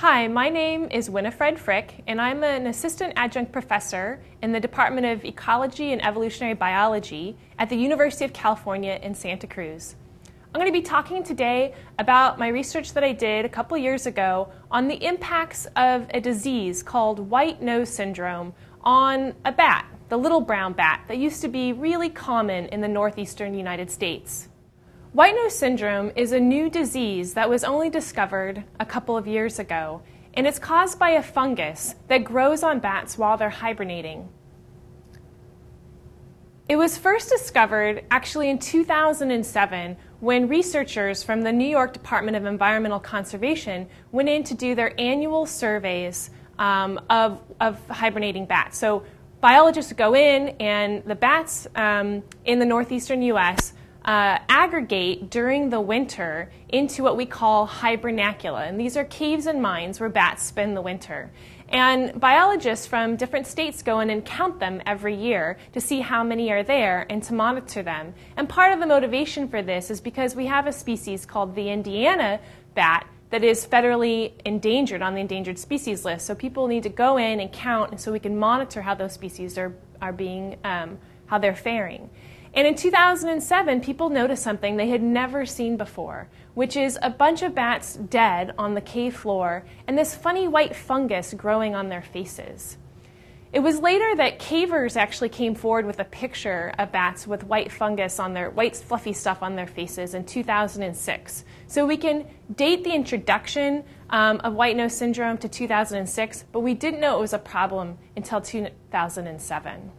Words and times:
Hi, 0.00 0.28
my 0.28 0.48
name 0.48 0.88
is 0.90 1.10
Winifred 1.10 1.58
Frick, 1.58 2.02
and 2.06 2.22
I'm 2.22 2.42
an 2.42 2.68
assistant 2.68 3.12
adjunct 3.16 3.52
professor 3.52 4.18
in 4.40 4.50
the 4.50 4.58
Department 4.58 5.06
of 5.06 5.26
Ecology 5.26 5.92
and 5.92 6.02
Evolutionary 6.02 6.54
Biology 6.54 7.36
at 7.58 7.68
the 7.68 7.76
University 7.76 8.24
of 8.24 8.32
California 8.32 8.98
in 9.02 9.14
Santa 9.14 9.46
Cruz. 9.46 9.96
I'm 10.24 10.58
going 10.58 10.72
to 10.72 10.72
be 10.72 10.80
talking 10.80 11.22
today 11.22 11.74
about 11.98 12.38
my 12.38 12.48
research 12.48 12.94
that 12.94 13.04
I 13.04 13.12
did 13.12 13.44
a 13.44 13.48
couple 13.50 13.76
years 13.76 14.06
ago 14.06 14.50
on 14.70 14.88
the 14.88 15.04
impacts 15.04 15.66
of 15.76 16.06
a 16.14 16.20
disease 16.22 16.82
called 16.82 17.18
white 17.18 17.60
nose 17.60 17.90
syndrome 17.90 18.54
on 18.80 19.34
a 19.44 19.52
bat, 19.52 19.84
the 20.08 20.16
little 20.16 20.40
brown 20.40 20.72
bat, 20.72 21.04
that 21.08 21.18
used 21.18 21.42
to 21.42 21.48
be 21.48 21.74
really 21.74 22.08
common 22.08 22.64
in 22.68 22.80
the 22.80 22.88
northeastern 22.88 23.52
United 23.52 23.90
States. 23.90 24.48
White 25.12 25.34
nose 25.34 25.58
syndrome 25.58 26.12
is 26.14 26.30
a 26.30 26.38
new 26.38 26.70
disease 26.70 27.34
that 27.34 27.50
was 27.50 27.64
only 27.64 27.90
discovered 27.90 28.62
a 28.78 28.86
couple 28.86 29.16
of 29.16 29.26
years 29.26 29.58
ago, 29.58 30.02
and 30.34 30.46
it's 30.46 30.60
caused 30.60 31.00
by 31.00 31.10
a 31.10 31.22
fungus 31.22 31.96
that 32.06 32.18
grows 32.18 32.62
on 32.62 32.78
bats 32.78 33.18
while 33.18 33.36
they're 33.36 33.50
hibernating. 33.50 34.28
It 36.68 36.76
was 36.76 36.96
first 36.96 37.28
discovered 37.28 38.04
actually 38.12 38.50
in 38.50 38.60
2007 38.60 39.96
when 40.20 40.46
researchers 40.46 41.24
from 41.24 41.42
the 41.42 41.50
New 41.50 41.66
York 41.66 41.92
Department 41.92 42.36
of 42.36 42.44
Environmental 42.44 43.00
Conservation 43.00 43.88
went 44.12 44.28
in 44.28 44.44
to 44.44 44.54
do 44.54 44.76
their 44.76 44.94
annual 45.00 45.44
surveys 45.44 46.30
um, 46.60 47.00
of, 47.10 47.40
of 47.60 47.84
hibernating 47.88 48.46
bats. 48.46 48.78
So 48.78 49.02
biologists 49.40 49.92
go 49.92 50.14
in, 50.14 50.50
and 50.60 51.02
the 51.04 51.16
bats 51.16 51.66
um, 51.74 52.22
in 52.44 52.60
the 52.60 52.66
northeastern 52.66 53.22
U.S 53.22 53.72
uh, 54.04 54.38
aggregate 54.48 55.30
during 55.30 55.70
the 55.70 55.80
winter 55.80 56.50
into 56.68 57.02
what 57.02 57.16
we 57.16 57.26
call 57.26 57.66
hibernacula. 57.66 58.68
And 58.68 58.80
these 58.80 58.96
are 58.96 59.04
caves 59.04 59.46
and 59.46 59.60
mines 59.60 60.00
where 60.00 60.08
bats 60.08 60.42
spend 60.42 60.76
the 60.76 60.82
winter. 60.82 61.30
And 61.68 62.18
biologists 62.18 62.86
from 62.86 63.14
different 63.14 63.46
states 63.46 63.82
go 63.82 64.00
in 64.00 64.10
and 64.10 64.24
count 64.24 64.58
them 64.58 64.82
every 64.86 65.14
year 65.14 65.56
to 65.72 65.80
see 65.80 66.00
how 66.00 66.24
many 66.24 66.50
are 66.50 66.64
there 66.64 67.06
and 67.08 67.22
to 67.24 67.34
monitor 67.34 67.82
them. 67.82 68.12
And 68.36 68.48
part 68.48 68.72
of 68.72 68.80
the 68.80 68.86
motivation 68.86 69.48
for 69.48 69.62
this 69.62 69.90
is 69.90 70.00
because 70.00 70.34
we 70.34 70.46
have 70.46 70.66
a 70.66 70.72
species 70.72 71.24
called 71.24 71.54
the 71.54 71.70
Indiana 71.70 72.40
bat 72.74 73.06
that 73.30 73.44
is 73.44 73.64
federally 73.64 74.32
endangered 74.44 75.02
on 75.02 75.14
the 75.14 75.20
endangered 75.20 75.58
species 75.58 76.04
list. 76.04 76.26
So 76.26 76.34
people 76.34 76.66
need 76.66 76.82
to 76.82 76.88
go 76.88 77.16
in 77.16 77.38
and 77.38 77.52
count 77.52 78.00
so 78.00 78.10
we 78.10 78.18
can 78.18 78.36
monitor 78.36 78.82
how 78.82 78.96
those 78.96 79.12
species 79.12 79.56
are, 79.56 79.72
are 80.02 80.12
being, 80.12 80.56
um, 80.64 80.98
how 81.26 81.38
they're 81.38 81.54
faring. 81.54 82.10
And 82.52 82.66
in 82.66 82.74
2007, 82.74 83.80
people 83.80 84.10
noticed 84.10 84.42
something 84.42 84.76
they 84.76 84.88
had 84.88 85.02
never 85.02 85.46
seen 85.46 85.76
before, 85.76 86.28
which 86.54 86.76
is 86.76 86.98
a 87.00 87.10
bunch 87.10 87.42
of 87.42 87.54
bats 87.54 87.94
dead 87.94 88.54
on 88.58 88.74
the 88.74 88.80
cave 88.80 89.16
floor 89.16 89.64
and 89.86 89.96
this 89.96 90.14
funny 90.16 90.48
white 90.48 90.74
fungus 90.74 91.32
growing 91.34 91.74
on 91.74 91.88
their 91.88 92.02
faces. 92.02 92.76
It 93.52 93.60
was 93.60 93.80
later 93.80 94.14
that 94.14 94.38
cavers 94.38 94.96
actually 94.96 95.28
came 95.28 95.56
forward 95.56 95.84
with 95.84 95.98
a 95.98 96.04
picture 96.04 96.72
of 96.78 96.92
bats 96.92 97.26
with 97.26 97.42
white 97.42 97.72
fungus 97.72 98.20
on 98.20 98.32
their 98.32 98.50
white 98.50 98.76
fluffy 98.76 99.12
stuff 99.12 99.42
on 99.42 99.56
their 99.56 99.66
faces 99.66 100.14
in 100.14 100.24
2006. 100.24 101.44
So 101.66 101.84
we 101.84 101.96
can 101.96 102.26
date 102.54 102.84
the 102.84 102.92
introduction 102.92 103.82
um, 104.10 104.40
of 104.44 104.54
white 104.54 104.76
nose 104.76 104.96
syndrome 104.96 105.36
to 105.38 105.48
2006, 105.48 106.44
but 106.52 106.60
we 106.60 106.74
didn't 106.74 107.00
know 107.00 107.18
it 107.18 107.20
was 107.20 107.32
a 107.32 107.38
problem 107.38 107.98
until 108.16 108.40
2007. 108.40 109.90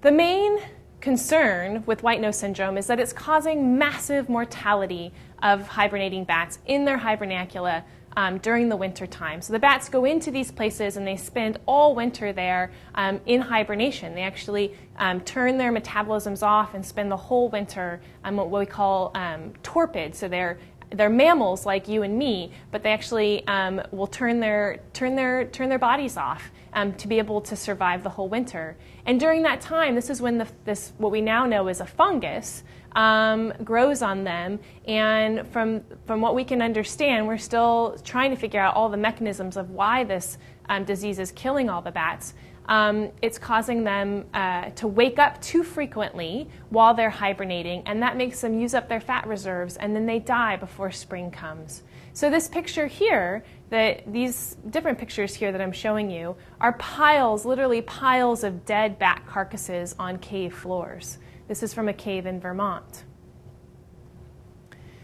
The 0.00 0.12
main 0.12 0.60
concern 1.00 1.82
with 1.84 2.04
white 2.04 2.20
nose 2.20 2.38
syndrome 2.38 2.78
is 2.78 2.86
that 2.86 3.00
it's 3.00 3.12
causing 3.12 3.76
massive 3.78 4.28
mortality 4.28 5.12
of 5.42 5.66
hibernating 5.66 6.22
bats 6.22 6.60
in 6.66 6.84
their 6.84 6.98
hibernacula 6.98 7.82
um, 8.16 8.38
during 8.38 8.68
the 8.68 8.76
winter 8.76 9.08
time. 9.08 9.42
So 9.42 9.52
the 9.52 9.58
bats 9.58 9.88
go 9.88 10.04
into 10.04 10.30
these 10.30 10.52
places 10.52 10.96
and 10.96 11.04
they 11.04 11.16
spend 11.16 11.58
all 11.66 11.96
winter 11.96 12.32
there 12.32 12.70
um, 12.94 13.20
in 13.26 13.40
hibernation. 13.40 14.14
They 14.14 14.22
actually 14.22 14.72
um, 14.98 15.20
turn 15.22 15.58
their 15.58 15.72
metabolisms 15.72 16.44
off 16.44 16.74
and 16.74 16.86
spend 16.86 17.10
the 17.10 17.16
whole 17.16 17.48
winter 17.48 18.00
um, 18.22 18.36
what 18.36 18.50
we 18.52 18.66
call 18.66 19.10
um, 19.16 19.52
torpid. 19.64 20.14
So 20.14 20.28
they're 20.28 20.58
they're 20.90 21.10
mammals 21.10 21.66
like 21.66 21.88
you 21.88 22.02
and 22.02 22.18
me, 22.18 22.52
but 22.70 22.82
they 22.82 22.92
actually 22.92 23.46
um, 23.46 23.82
will 23.90 24.06
turn 24.06 24.40
their 24.40 24.80
turn 24.92 25.14
their 25.14 25.44
turn 25.46 25.68
their 25.68 25.78
bodies 25.78 26.16
off 26.16 26.50
um, 26.72 26.92
to 26.94 27.08
be 27.08 27.18
able 27.18 27.40
to 27.42 27.56
survive 27.56 28.02
the 28.02 28.10
whole 28.10 28.28
winter. 28.28 28.76
And 29.06 29.18
during 29.18 29.42
that 29.42 29.60
time, 29.60 29.94
this 29.94 30.10
is 30.10 30.20
when 30.20 30.38
the, 30.38 30.48
this 30.64 30.92
what 30.98 31.12
we 31.12 31.20
now 31.20 31.46
know 31.46 31.68
is 31.68 31.80
a 31.80 31.86
fungus 31.86 32.62
um, 32.92 33.52
grows 33.64 34.02
on 34.02 34.24
them. 34.24 34.58
And 34.86 35.46
from 35.48 35.82
from 36.06 36.20
what 36.20 36.34
we 36.34 36.44
can 36.44 36.62
understand, 36.62 37.26
we're 37.26 37.38
still 37.38 37.96
trying 38.04 38.30
to 38.30 38.36
figure 38.36 38.60
out 38.60 38.74
all 38.74 38.88
the 38.88 38.96
mechanisms 38.96 39.56
of 39.56 39.70
why 39.70 40.04
this 40.04 40.38
um, 40.68 40.84
disease 40.84 41.18
is 41.18 41.32
killing 41.32 41.68
all 41.68 41.82
the 41.82 41.90
bats. 41.90 42.34
Um, 42.68 43.10
it's 43.22 43.38
causing 43.38 43.82
them 43.82 44.26
uh, 44.34 44.70
to 44.76 44.86
wake 44.86 45.18
up 45.18 45.40
too 45.40 45.62
frequently 45.62 46.48
while 46.68 46.92
they're 46.92 47.08
hibernating, 47.08 47.82
and 47.86 48.02
that 48.02 48.16
makes 48.16 48.42
them 48.42 48.60
use 48.60 48.74
up 48.74 48.88
their 48.88 49.00
fat 49.00 49.26
reserves, 49.26 49.78
and 49.78 49.96
then 49.96 50.04
they 50.04 50.18
die 50.18 50.56
before 50.56 50.90
spring 50.90 51.30
comes. 51.30 51.82
So 52.12 52.28
this 52.28 52.46
picture 52.46 52.86
here, 52.86 53.42
that 53.70 54.12
these 54.12 54.56
different 54.68 54.98
pictures 54.98 55.34
here 55.34 55.50
that 55.50 55.60
I'm 55.60 55.72
showing 55.72 56.10
you, 56.10 56.36
are 56.60 56.74
piles, 56.74 57.46
literally 57.46 57.80
piles 57.80 58.44
of 58.44 58.66
dead 58.66 58.98
bat 58.98 59.22
carcasses 59.26 59.94
on 59.98 60.18
cave 60.18 60.52
floors. 60.52 61.18
This 61.46 61.62
is 61.62 61.72
from 61.72 61.88
a 61.88 61.94
cave 61.94 62.26
in 62.26 62.38
Vermont. 62.38 63.04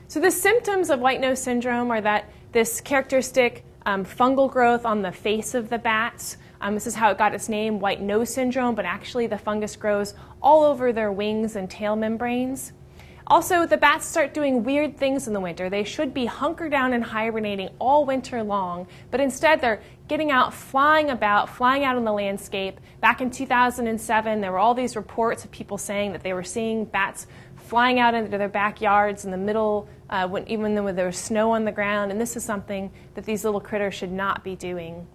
So 0.09 0.21
the 0.21 0.31
symptoms 0.31 0.91
of 0.91 1.01
white 1.01 1.21
nose 1.21 1.41
syndrome 1.41 1.91
are 1.91 2.03
that 2.03 2.31
this 2.53 2.81
characteristic 2.81 3.65
um, 3.87 4.05
fungal 4.05 4.51
growth 4.51 4.85
on 4.85 5.03
the 5.03 5.13
face 5.13 5.55
of 5.55 5.71
the 5.71 5.79
bats. 5.79 6.37
Um, 6.65 6.73
this 6.73 6.87
is 6.87 6.95
how 6.95 7.11
it 7.11 7.19
got 7.19 7.35
its 7.35 7.51
name, 7.51 7.79
white 7.79 8.01
nose 8.01 8.33
syndrome, 8.33 8.75
but 8.75 8.87
actually 8.87 9.27
the 9.27 9.37
fungus 9.37 9.77
grows 9.77 10.15
all 10.43 10.65
over 10.65 10.95
their 10.95 11.13
wings 11.13 11.57
and 11.57 11.71
tail 11.71 11.95
membranes. 11.95 12.73
Also, 13.27 13.67
the 13.67 13.77
bats 13.77 14.07
start 14.07 14.33
doing 14.33 14.65
weird 14.65 14.97
things 14.97 15.27
in 15.27 15.35
the 15.35 15.41
winter. 15.41 15.69
They 15.69 15.85
should 15.85 16.15
be 16.15 16.25
hunkered 16.25 16.71
down 16.71 16.95
and 16.95 17.05
hibernating 17.05 17.69
all 17.79 18.07
winter 18.07 18.43
long, 18.43 18.87
but 19.11 19.21
instead 19.21 19.61
they're 19.61 19.83
getting 20.09 20.31
out, 20.31 20.55
flying 20.55 21.11
about, 21.11 21.51
flying 21.51 21.85
out 21.85 21.97
on 21.97 22.05
the 22.05 22.13
landscape. 22.13 22.81
Back 23.03 23.21
in 23.21 23.31
2007, 23.31 24.41
there 24.41 24.51
were 24.51 24.59
all 24.59 24.75
these 24.75 24.97
reports 24.97 25.45
of 25.45 25.51
people 25.51 25.77
saying 25.77 26.13
that 26.13 26.23
they 26.23 26.33
were 26.33 26.43
seeing 26.43 26.87
bats 26.87 27.27
flying 27.57 27.99
out 27.99 28.15
into 28.15 28.39
their 28.39 28.49
backyards 28.49 29.27
in 29.27 29.31
the 29.31 29.37
middle, 29.37 29.87
uh, 30.09 30.27
when, 30.27 30.49
even 30.49 30.75
though 30.75 30.91
there 30.93 31.07
was 31.07 31.19
snow 31.19 31.51
on 31.51 31.67
the 31.67 31.73
ground, 31.73 32.11
and 32.11 32.19
this 32.19 32.37
is 32.37 32.45
something 32.45 32.91
that 33.17 33.27
these 33.27 33.45
little 33.45 33.61
critters 33.61 33.93
should 33.93 34.13
not 34.13 34.43
be 34.43 34.57
doing. 34.57 35.07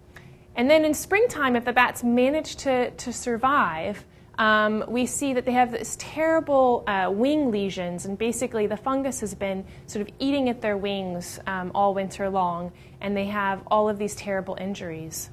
And 0.56 0.68
then 0.68 0.84
in 0.84 0.94
springtime, 0.94 1.56
if 1.56 1.64
the 1.64 1.72
bats 1.72 2.02
manage 2.02 2.56
to, 2.56 2.90
to 2.90 3.12
survive, 3.12 4.04
um, 4.38 4.84
we 4.88 5.04
see 5.04 5.34
that 5.34 5.44
they 5.44 5.52
have 5.52 5.70
this 5.70 5.96
terrible 5.98 6.82
uh, 6.86 7.10
wing 7.12 7.50
lesions, 7.50 8.06
and 8.06 8.16
basically 8.16 8.66
the 8.66 8.76
fungus 8.76 9.20
has 9.20 9.34
been 9.34 9.64
sort 9.86 10.06
of 10.06 10.14
eating 10.18 10.48
at 10.48 10.62
their 10.62 10.76
wings 10.76 11.38
um, 11.46 11.70
all 11.74 11.92
winter 11.92 12.30
long, 12.30 12.72
and 13.00 13.16
they 13.16 13.26
have 13.26 13.62
all 13.70 13.88
of 13.88 13.98
these 13.98 14.14
terrible 14.14 14.56
injuries. 14.58 15.30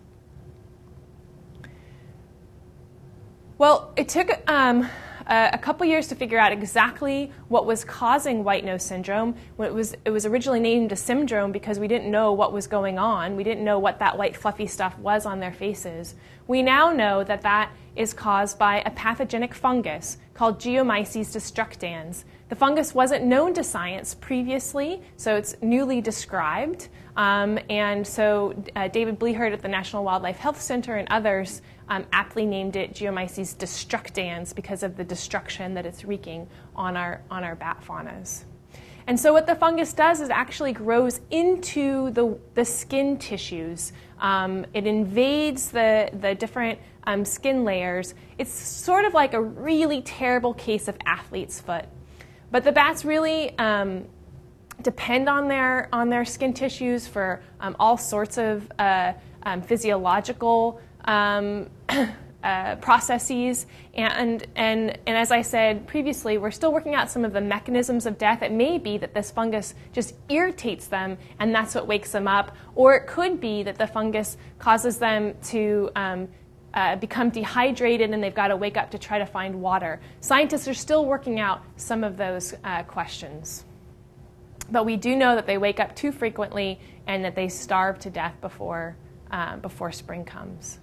Well, 3.58 3.92
it 3.96 4.10
took 4.10 4.30
um, 4.48 4.88
uh, 5.28 5.50
a 5.52 5.58
couple 5.58 5.86
years 5.86 6.08
to 6.08 6.16
figure 6.16 6.40
out 6.40 6.52
exactly 6.52 7.32
what 7.50 7.66
was 7.66 7.84
causing 7.84 8.44
white 8.44 8.64
nose 8.64 8.84
syndrome. 8.84 9.36
It 9.60 9.74
was 9.74 9.94
it 10.06 10.10
was 10.10 10.26
originally 10.26 10.62
named 10.62 10.92
a 10.94 10.96
syndrome 10.96 11.52
because 11.52 11.80
we 11.80 11.88
didn't 11.88 12.10
know 12.10 12.32
what 12.32 12.54
was 12.54 12.66
going 12.66 12.98
on. 12.98 13.36
We 13.36 13.44
didn't 13.44 13.66
know 13.66 13.78
what 13.78 14.00
that 14.00 14.18
white 14.18 14.38
fluffy 14.38 14.68
stuff 14.68 14.98
was 15.00 15.26
on 15.26 15.40
their 15.40 15.52
faces. 15.52 16.16
We 16.48 16.62
now 16.62 16.92
know 16.92 17.26
that 17.26 17.42
that 17.42 17.72
is 17.96 18.14
caused 18.14 18.58
by 18.58 18.82
a 18.86 18.92
pathogenic 18.92 19.54
fungus 19.54 20.18
called 20.34 20.60
Geomyces 20.60 21.36
destructans. 21.36 22.24
The 22.50 22.56
fungus 22.56 22.96
wasn't 22.96 23.26
known 23.26 23.54
to 23.56 23.64
science 23.64 24.16
previously, 24.16 25.02
so 25.18 25.36
it's 25.36 25.56
newly 25.62 26.00
described. 26.00 26.88
Um, 27.18 27.60
and 27.70 28.08
so 28.08 28.56
uh, 28.76 28.88
David 28.88 29.20
Blehert 29.20 29.52
at 29.52 29.62
the 29.62 29.68
National 29.68 30.04
Wildlife 30.06 30.38
Health 30.38 30.62
Center 30.62 30.96
and 30.96 31.08
others 31.12 31.62
um, 31.90 32.06
aptly 32.14 32.46
named 32.46 32.78
it 32.78 32.94
Geomyces 32.94 33.56
destructans 33.58 34.56
because 34.56 34.84
of 34.84 34.96
the 34.96 35.04
destruction 35.04 35.74
that 35.74 35.86
it's 35.86 36.06
wreaking 36.06 36.48
on 36.76 36.96
our, 36.96 37.22
on 37.30 37.44
our 37.44 37.56
bat 37.56 37.84
faunas. 37.86 38.46
And 39.08 39.18
so, 39.18 39.32
what 39.32 39.48
the 39.48 39.56
fungus 39.56 39.94
does 39.94 40.20
is 40.20 40.30
actually 40.30 40.74
grows 40.74 41.22
into 41.32 42.12
the, 42.12 42.38
the 42.56 42.66
skin 42.66 43.18
tissues. 43.18 43.94
Um, 44.20 44.66
it 44.74 44.86
invades 44.86 45.72
the, 45.72 46.10
the 46.20 46.36
different 46.36 46.78
um, 47.06 47.24
skin 47.24 47.64
layers. 47.64 48.16
It's 48.38 48.52
sort 48.52 49.06
of 49.06 49.14
like 49.14 49.34
a 49.34 49.42
really 49.42 50.02
terrible 50.02 50.54
case 50.54 50.90
of 50.90 50.98
athlete's 51.06 51.62
foot. 51.62 51.86
But 52.52 52.64
the 52.64 52.72
bats 52.72 53.04
really 53.04 53.58
um, 53.58 54.06
depend 54.82 55.28
on 55.28 55.48
their, 55.48 55.90
on 55.92 56.10
their 56.10 56.26
skin 56.26 56.54
tissues 56.54 57.08
for 57.08 57.42
um, 57.60 57.76
all 57.80 57.98
sorts 57.98 58.38
of 58.38 58.72
uh, 58.80 59.14
um, 59.44 59.62
physiological 59.62 60.80
um, 61.06 61.70
uh, 62.44 62.76
processes. 62.78 63.66
And, 63.96 64.46
and, 64.56 64.98
and 65.06 65.18
as 65.18 65.32
I 65.32 65.42
said 65.42 65.88
previously, 65.88 66.38
we're 66.38 66.52
still 66.52 66.72
working 66.72 66.96
out 66.96 67.10
some 67.10 67.26
of 67.26 67.34
the 67.34 67.42
mechanisms 67.42 68.06
of 68.06 68.18
death. 68.18 68.42
It 68.42 68.52
may 68.52 68.78
be 68.78 68.98
that 69.00 69.14
this 69.14 69.32
fungus 69.32 69.74
just 69.92 70.14
irritates 70.30 70.88
them 70.88 71.18
and 71.40 71.54
that's 71.54 71.76
what 71.76 71.88
wakes 71.88 72.12
them 72.12 72.28
up. 72.28 72.56
Or 72.76 72.96
it 72.96 73.08
could 73.08 73.42
be 73.42 73.64
that 73.64 73.78
the 73.78 73.88
fungus 73.88 74.38
causes 74.60 74.98
them 74.98 75.34
to 75.46 75.90
um, 75.96 76.28
uh, 76.78 76.96
become 76.96 77.32
dehydrated 77.32 78.12
and 78.12 78.24
they've 78.24 78.36
got 78.36 78.50
to 78.50 78.56
wake 78.56 78.78
up 78.78 78.92
to 78.92 79.00
try 79.00 79.18
to 79.18 79.26
find 79.26 79.60
water. 79.60 80.00
Scientists 80.22 80.68
are 80.68 80.76
still 80.76 81.08
working 81.08 81.40
out 81.40 81.64
some 81.76 82.04
of 82.04 82.18
those 82.18 82.54
uh, 82.64 82.84
questions. 82.84 83.66
But 84.70 84.86
we 84.86 84.96
do 84.96 85.16
know 85.16 85.34
that 85.34 85.48
they 85.48 85.58
wake 85.58 85.80
up 85.80 85.96
too 85.96 86.12
frequently 86.12 86.80
and 87.08 87.26
that 87.26 87.34
they 87.34 87.48
starve 87.48 87.98
to 88.00 88.12
death 88.12 88.36
before, 88.42 88.96
uh, 89.32 89.58
before 89.58 89.92
spring 89.92 90.24
comes. 90.24 90.78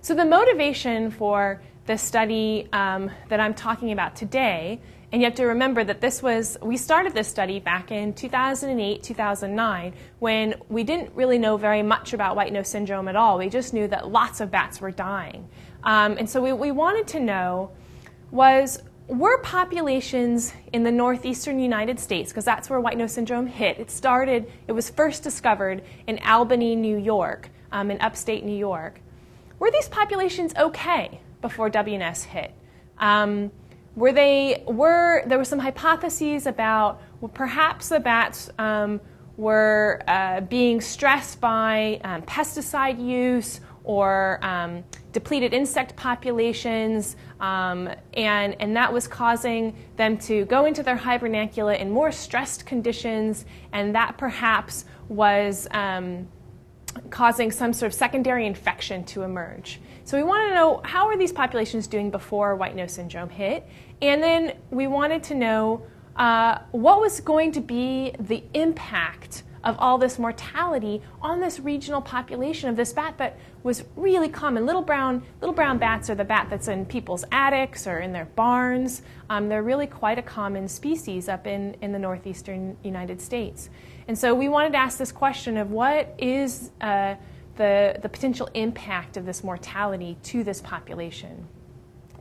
So, 0.00 0.14
the 0.14 0.24
motivation 0.24 1.10
for 1.10 1.60
the 1.86 1.98
study 1.98 2.68
um, 2.72 3.10
that 3.30 3.40
I'm 3.40 3.54
talking 3.54 3.90
about 3.90 4.14
today, 4.14 4.80
and 5.14 5.22
you 5.22 5.26
have 5.26 5.36
to 5.36 5.46
remember 5.46 5.84
that 5.84 6.00
this 6.00 6.24
was, 6.24 6.58
we 6.60 6.76
started 6.76 7.14
this 7.14 7.28
study 7.28 7.60
back 7.60 7.92
in 7.92 8.14
2008, 8.14 9.00
2009, 9.00 9.94
when 10.18 10.56
we 10.68 10.82
didn't 10.82 11.12
really 11.14 11.38
know 11.38 11.56
very 11.56 11.84
much 11.84 12.14
about 12.14 12.34
white 12.34 12.52
nose 12.52 12.66
syndrome 12.66 13.06
at 13.06 13.14
all. 13.14 13.38
We 13.38 13.48
just 13.48 13.72
knew 13.72 13.86
that 13.86 14.08
lots 14.08 14.40
of 14.40 14.50
bats 14.50 14.80
were 14.80 14.90
dying. 14.90 15.48
Um, 15.84 16.18
and 16.18 16.28
so, 16.28 16.42
we, 16.42 16.52
we 16.52 16.72
wanted 16.72 17.06
to 17.06 17.20
know 17.20 17.70
was 18.32 18.82
were 19.06 19.38
populations 19.38 20.52
in 20.72 20.82
the 20.82 20.90
northeastern 20.90 21.60
United 21.60 22.00
States, 22.00 22.32
because 22.32 22.44
that's 22.44 22.68
where 22.68 22.80
white 22.80 22.98
nose 22.98 23.12
syndrome 23.12 23.46
hit, 23.46 23.78
it 23.78 23.92
started, 23.92 24.50
it 24.66 24.72
was 24.72 24.90
first 24.90 25.22
discovered 25.22 25.84
in 26.08 26.18
Albany, 26.26 26.74
New 26.74 26.96
York, 26.96 27.50
um, 27.70 27.92
in 27.92 28.00
upstate 28.00 28.42
New 28.42 28.58
York. 28.58 29.00
Were 29.60 29.70
these 29.70 29.88
populations 29.88 30.56
okay 30.56 31.20
before 31.40 31.70
WNS 31.70 32.24
hit? 32.24 32.52
Um, 32.98 33.52
were 33.96 34.12
they, 34.12 34.64
were, 34.66 35.22
there 35.26 35.38
were 35.38 35.44
some 35.44 35.58
hypotheses 35.58 36.46
about 36.46 37.00
well, 37.20 37.28
perhaps 37.28 37.88
the 37.88 38.00
bats 38.00 38.50
um, 38.58 39.00
were 39.36 40.02
uh, 40.08 40.40
being 40.42 40.80
stressed 40.80 41.40
by 41.40 42.00
um, 42.04 42.22
pesticide 42.22 43.04
use 43.04 43.60
or 43.84 44.38
um, 44.42 44.82
depleted 45.12 45.52
insect 45.52 45.94
populations, 45.94 47.16
um, 47.40 47.88
and, 48.14 48.56
and 48.58 48.74
that 48.74 48.92
was 48.92 49.06
causing 49.06 49.76
them 49.96 50.16
to 50.16 50.46
go 50.46 50.64
into 50.64 50.82
their 50.82 50.96
hibernacula 50.96 51.78
in 51.78 51.90
more 51.90 52.10
stressed 52.10 52.64
conditions, 52.64 53.44
and 53.72 53.94
that 53.94 54.16
perhaps 54.16 54.86
was 55.08 55.68
um, 55.72 56.26
causing 57.10 57.50
some 57.50 57.72
sort 57.72 57.92
of 57.92 57.94
secondary 57.94 58.46
infection 58.46 59.04
to 59.04 59.22
emerge. 59.22 59.80
So 60.04 60.16
we 60.16 60.22
want 60.22 60.48
to 60.48 60.54
know 60.54 60.80
how 60.84 61.06
are 61.06 61.16
these 61.16 61.32
populations 61.32 61.86
doing 61.86 62.10
before 62.10 62.56
white 62.56 62.74
nose 62.74 62.92
syndrome 62.92 63.30
hit, 63.30 63.66
and 64.08 64.22
then 64.22 64.56
we 64.70 64.86
wanted 64.86 65.22
to 65.24 65.34
know 65.34 65.86
uh, 66.16 66.58
what 66.70 67.00
was 67.00 67.20
going 67.20 67.52
to 67.52 67.60
be 67.60 68.12
the 68.18 68.44
impact 68.54 69.42
of 69.64 69.76
all 69.78 69.96
this 69.96 70.18
mortality 70.18 71.00
on 71.22 71.40
this 71.40 71.58
regional 71.58 72.02
population 72.02 72.68
of 72.68 72.76
this 72.76 72.92
bat 72.92 73.16
that 73.16 73.38
was 73.62 73.82
really 73.96 74.28
common. 74.28 74.66
Little 74.66 74.82
brown, 74.82 75.22
little 75.40 75.54
brown 75.54 75.78
bats 75.78 76.10
are 76.10 76.14
the 76.14 76.24
bat 76.24 76.48
that's 76.50 76.68
in 76.68 76.84
people's 76.84 77.24
attics 77.32 77.86
or 77.86 78.00
in 78.00 78.12
their 78.12 78.26
barns. 78.26 79.02
Um, 79.30 79.48
they're 79.48 79.62
really 79.62 79.86
quite 79.86 80.18
a 80.18 80.22
common 80.22 80.68
species 80.68 81.28
up 81.28 81.46
in, 81.46 81.74
in 81.80 81.92
the 81.92 81.98
northeastern 81.98 82.76
United 82.84 83.22
States. 83.22 83.70
And 84.06 84.18
so 84.18 84.34
we 84.34 84.50
wanted 84.50 84.72
to 84.72 84.78
ask 84.78 84.98
this 84.98 85.12
question 85.12 85.56
of 85.56 85.70
what 85.70 86.14
is 86.18 86.70
uh, 86.82 87.14
the, 87.56 87.98
the 88.02 88.08
potential 88.08 88.48
impact 88.54 89.16
of 89.16 89.26
this 89.26 89.44
mortality 89.44 90.16
to 90.24 90.44
this 90.44 90.60
population? 90.60 91.46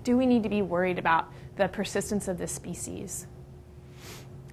Do 0.03 0.17
we 0.17 0.25
need 0.25 0.43
to 0.43 0.49
be 0.49 0.61
worried 0.61 0.99
about 0.99 1.31
the 1.55 1.67
persistence 1.67 2.27
of 2.27 2.37
this 2.37 2.51
species? 2.51 3.27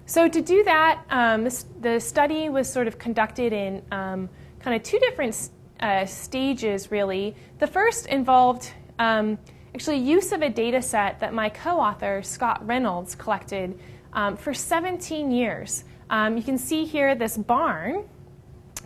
So 0.07 0.29
to 0.29 0.41
do 0.41 0.65
that, 0.65 1.05
um, 1.11 1.49
the 1.81 2.01
study 2.01 2.49
was 2.49 2.71
sort 2.71 2.89
of 2.89 2.99
conducted 2.99 3.53
in 3.53 3.83
um, 3.93 4.29
kind 4.59 4.75
of 4.75 4.83
two 4.83 4.99
different 4.99 5.51
uh, 5.79 6.05
stages, 6.05 6.91
really. 6.91 7.37
The 7.61 7.67
first 7.69 8.07
involved 8.07 8.73
um, 8.99 9.39
actually 9.75 9.99
use 9.99 10.33
of 10.33 10.43
a 10.43 10.51
data 10.51 10.83
set 10.83 11.21
that 11.21 11.33
my 11.33 11.49
co-author 11.49 12.23
Scott 12.23 12.67
Reynolds 12.67 13.15
collected 13.15 13.79
um, 14.13 14.37
for 14.37 14.53
17 14.53 15.31
years. 15.31 15.85
Um, 16.11 16.37
you 16.37 16.43
can 16.43 16.59
see 16.59 16.85
here 16.85 17.15
this 17.15 17.37
barn. 17.37 18.05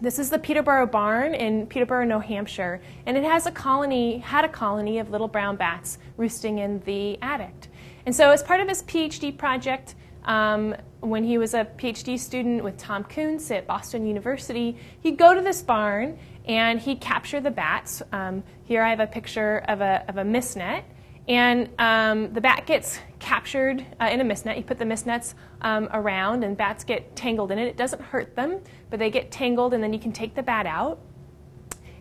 This 0.00 0.18
is 0.18 0.28
the 0.28 0.38
Peterborough 0.38 0.86
barn 0.86 1.34
in 1.34 1.66
Peterborough, 1.66 2.04
New 2.04 2.18
Hampshire, 2.18 2.82
and 3.06 3.16
it 3.16 3.24
has 3.24 3.46
a 3.46 3.50
colony, 3.50 4.18
had 4.18 4.44
a 4.44 4.48
colony 4.48 4.98
of 4.98 5.10
little 5.10 5.28
brown 5.28 5.56
bats 5.56 5.98
roosting 6.18 6.58
in 6.58 6.80
the 6.80 7.18
attic. 7.22 7.70
And 8.06 8.14
so, 8.14 8.30
as 8.30 8.42
part 8.42 8.60
of 8.60 8.68
his 8.68 8.82
PhD 8.82 9.36
project, 9.36 9.94
um, 10.24 10.74
when 11.00 11.24
he 11.24 11.38
was 11.38 11.54
a 11.54 11.64
PhD 11.64 12.18
student 12.18 12.64
with 12.64 12.76
Tom 12.78 13.04
Kunz 13.04 13.50
at 13.50 13.66
Boston 13.66 14.06
University, 14.06 14.76
he'd 15.00 15.18
go 15.18 15.34
to 15.34 15.40
this 15.40 15.62
barn 15.62 16.18
and 16.46 16.80
he'd 16.80 17.00
capture 17.00 17.40
the 17.40 17.50
bats. 17.50 18.02
Um, 18.12 18.42
here 18.64 18.82
I 18.82 18.90
have 18.90 19.00
a 19.00 19.06
picture 19.06 19.58
of 19.68 19.80
a, 19.80 20.04
of 20.08 20.16
a 20.18 20.24
mist 20.24 20.56
net. 20.56 20.84
And 21.26 21.70
um, 21.78 22.34
the 22.34 22.40
bat 22.40 22.66
gets 22.66 22.98
captured 23.18 23.84
uh, 23.98 24.10
in 24.12 24.20
a 24.20 24.24
mist 24.24 24.44
net. 24.44 24.58
You 24.58 24.62
put 24.62 24.78
the 24.78 24.84
mist 24.84 25.06
nets 25.06 25.34
um, 25.62 25.88
around, 25.92 26.44
and 26.44 26.54
bats 26.54 26.84
get 26.84 27.16
tangled 27.16 27.50
in 27.50 27.58
it. 27.58 27.66
It 27.66 27.78
doesn't 27.78 28.02
hurt 28.02 28.36
them, 28.36 28.60
but 28.90 28.98
they 28.98 29.10
get 29.10 29.30
tangled, 29.30 29.72
and 29.72 29.82
then 29.82 29.94
you 29.94 29.98
can 29.98 30.12
take 30.12 30.34
the 30.34 30.42
bat 30.42 30.66
out. 30.66 31.00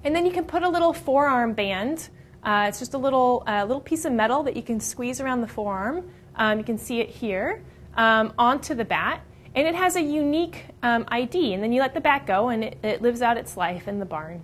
And 0.03 0.13
then 0.13 0.25
you 0.25 0.31
can 0.33 0.43
put 0.43 0.63
a 0.63 0.69
little 0.69 0.91
forearm 0.91 1.53
band. 1.53 2.09
Uh, 2.43 2.65
it's 2.67 2.79
just 2.79 2.93
a 2.93 2.97
little, 2.97 3.43
uh, 3.47 3.63
little 3.65 3.81
piece 3.81 4.05
of 4.05 4.11
metal 4.11 4.43
that 4.43 4.55
you 4.55 4.63
can 4.63 4.79
squeeze 4.79 5.21
around 5.21 5.41
the 5.41 5.47
forearm. 5.47 6.09
Um, 6.35 6.57
you 6.57 6.65
can 6.65 6.77
see 6.77 6.99
it 6.99 7.09
here 7.09 7.63
um, 7.95 8.33
onto 8.37 8.75
the 8.75 8.83
bat, 8.83 9.21
and 9.55 9.65
it 9.65 9.75
has 9.75 9.95
a 9.95 10.01
unique 10.01 10.65
um, 10.81 11.05
ID. 11.07 11.53
And 11.53 11.63
then 11.63 11.71
you 11.71 11.79
let 11.79 11.93
the 11.93 12.01
bat 12.01 12.25
go, 12.25 12.49
and 12.49 12.63
it, 12.63 12.77
it, 12.83 13.01
lives 13.01 13.21
out 13.21 13.37
its 13.37 13.55
life 13.55 13.87
in 13.87 13.99
the 13.99 14.05
barn. 14.05 14.43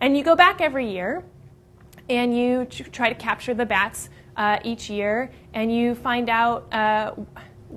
And 0.00 0.16
you 0.16 0.24
go 0.24 0.34
back 0.34 0.60
every 0.60 0.90
year, 0.90 1.22
and 2.08 2.36
you 2.36 2.64
try 2.66 3.10
to 3.10 3.14
capture 3.14 3.52
the 3.52 3.66
bats 3.66 4.08
uh, 4.36 4.58
each 4.64 4.88
year, 4.88 5.30
and 5.52 5.74
you 5.74 5.94
find 5.94 6.30
out. 6.30 6.72
Uh, 6.72 7.12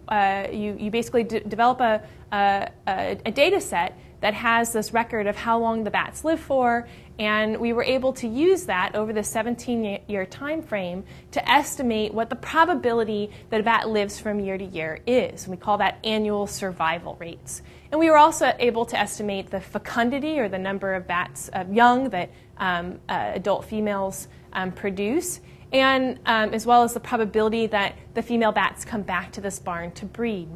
uh, 0.10 0.48
you, 0.52 0.78
you 0.80 0.92
basically 0.92 1.24
develop 1.24 1.80
a, 1.80 2.04
a, 2.31 3.18
a, 3.25 3.31
data 3.31 3.60
set 3.60 3.98
that 4.22 4.34
has 4.34 4.72
this 4.72 4.94
record 4.94 5.25
of 5.25 5.36
how 5.36 5.58
long 5.58 5.84
the 5.84 5.90
bats 5.90 6.24
live 6.24 6.40
for 6.40 6.88
and 7.19 7.58
we 7.58 7.74
were 7.74 7.84
able 7.84 8.14
to 8.14 8.28
use 8.28 8.66
that 8.66 8.96
over 8.96 9.12
the 9.12 9.24
17 9.24 10.02
year 10.08 10.25
time 10.25 10.62
frame 10.62 11.04
to 11.31 11.50
estimate 11.50 12.14
what 12.14 12.30
the 12.30 12.36
probability 12.36 13.31
that 13.50 13.59
a 13.59 13.64
bat 13.64 13.90
lives 13.90 14.19
from 14.19 14.40
year 14.40 14.57
to 14.57 14.66
year 14.66 15.00
is. 15.07 15.44
And 15.44 15.52
we 15.52 15.57
call 15.57 15.78
that 15.80 16.00
annual 16.04 16.45
survival 16.45 17.16
rates. 17.19 17.64
And 17.92 18.00
we 18.00 18.09
were 18.09 18.18
also 18.18 18.54
able 18.59 18.86
to 18.86 19.00
estimate 19.00 19.50
the 19.50 19.59
fecundity 19.59 20.40
or 20.40 20.47
the 20.47 20.59
number 20.59 20.94
of 20.94 21.07
bats 21.07 21.50
of 21.50 21.74
young 21.74 22.09
that 22.09 22.30
um, 22.57 23.00
uh, 23.09 23.31
adult 23.33 23.66
females 23.66 24.28
um, 24.54 24.71
produce, 24.71 25.40
and 25.71 26.19
um, 26.26 26.54
as 26.54 26.66
well 26.66 26.83
as 26.83 26.94
the 26.94 27.00
probability 27.00 27.68
that 27.68 27.95
the 28.14 28.21
female 28.21 28.52
bats 28.52 28.83
come 28.86 29.02
back 29.02 29.31
to 29.33 29.42
this 29.42 29.59
barn 29.59 29.92
to 29.92 30.06
breed. 30.06 30.47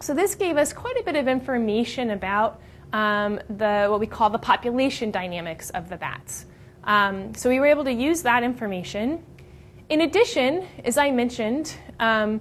So 0.00 0.14
this 0.14 0.34
gave 0.34 0.56
us 0.56 0.72
quite 0.72 0.96
a 0.98 1.02
bit 1.04 1.16
of 1.16 1.28
information 1.28 2.10
about 2.10 2.60
um, 2.92 3.40
the, 3.48 3.86
what 3.88 4.00
we 4.00 4.06
call 4.06 4.30
the 4.30 4.38
population 4.38 5.10
dynamics 5.10 5.70
of 5.70 5.88
the 5.88 5.96
bats. 5.96 6.46
Um, 6.84 7.34
so 7.34 7.48
we 7.48 7.60
were 7.60 7.66
able 7.66 7.84
to 7.84 7.92
use 7.92 8.22
that 8.22 8.42
information. 8.42 9.24
In 9.88 10.02
addition, 10.02 10.66
as 10.84 10.98
I 10.98 11.10
mentioned, 11.10 11.74
um, 12.00 12.40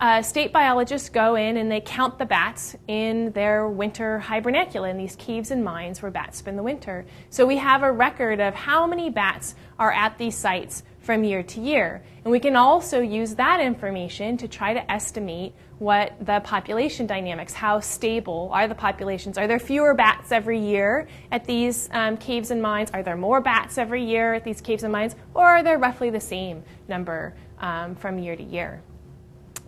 uh, 0.00 0.22
state 0.22 0.52
biologists 0.52 1.08
go 1.08 1.34
in 1.34 1.56
and 1.56 1.70
they 1.70 1.80
count 1.80 2.18
the 2.18 2.26
bats 2.26 2.76
in 2.86 3.32
their 3.32 3.68
winter 3.68 4.22
hibernacula 4.24 4.90
in 4.90 4.96
these 4.96 5.16
caves 5.16 5.50
and 5.50 5.64
mines 5.64 6.00
where 6.00 6.10
bats 6.10 6.38
spend 6.38 6.56
the 6.56 6.62
winter. 6.62 7.04
So 7.30 7.46
we 7.46 7.56
have 7.56 7.82
a 7.82 7.90
record 7.90 8.38
of 8.40 8.54
how 8.54 8.86
many 8.86 9.10
bats 9.10 9.56
are 9.76 9.92
at 9.92 10.16
these 10.16 10.36
sites 10.36 10.84
from 11.00 11.24
year 11.24 11.42
to 11.42 11.60
year. 11.60 12.04
And 12.24 12.30
we 12.30 12.38
can 12.38 12.54
also 12.54 13.00
use 13.00 13.34
that 13.36 13.60
information 13.60 14.36
to 14.36 14.46
try 14.46 14.72
to 14.72 14.90
estimate 14.90 15.54
what 15.78 16.14
the 16.20 16.40
population 16.40 17.06
dynamics, 17.06 17.52
how 17.52 17.78
stable 17.80 18.50
are 18.52 18.66
the 18.66 18.74
populations? 18.74 19.38
Are 19.38 19.46
there 19.46 19.58
fewer 19.58 19.94
bats 19.94 20.32
every 20.32 20.58
year 20.58 21.06
at 21.30 21.44
these 21.44 21.88
um, 21.92 22.16
caves 22.16 22.50
and 22.50 22.60
mines? 22.60 22.90
Are 22.92 23.02
there 23.02 23.16
more 23.16 23.40
bats 23.40 23.78
every 23.78 24.04
year 24.04 24.34
at 24.34 24.44
these 24.44 24.60
caves 24.60 24.82
and 24.82 24.92
mines? 24.92 25.14
Or 25.34 25.46
are 25.46 25.62
there 25.62 25.78
roughly 25.78 26.10
the 26.10 26.20
same 26.20 26.64
number 26.88 27.34
um, 27.60 27.94
from 27.94 28.18
year 28.18 28.34
to 28.34 28.42
year? 28.42 28.82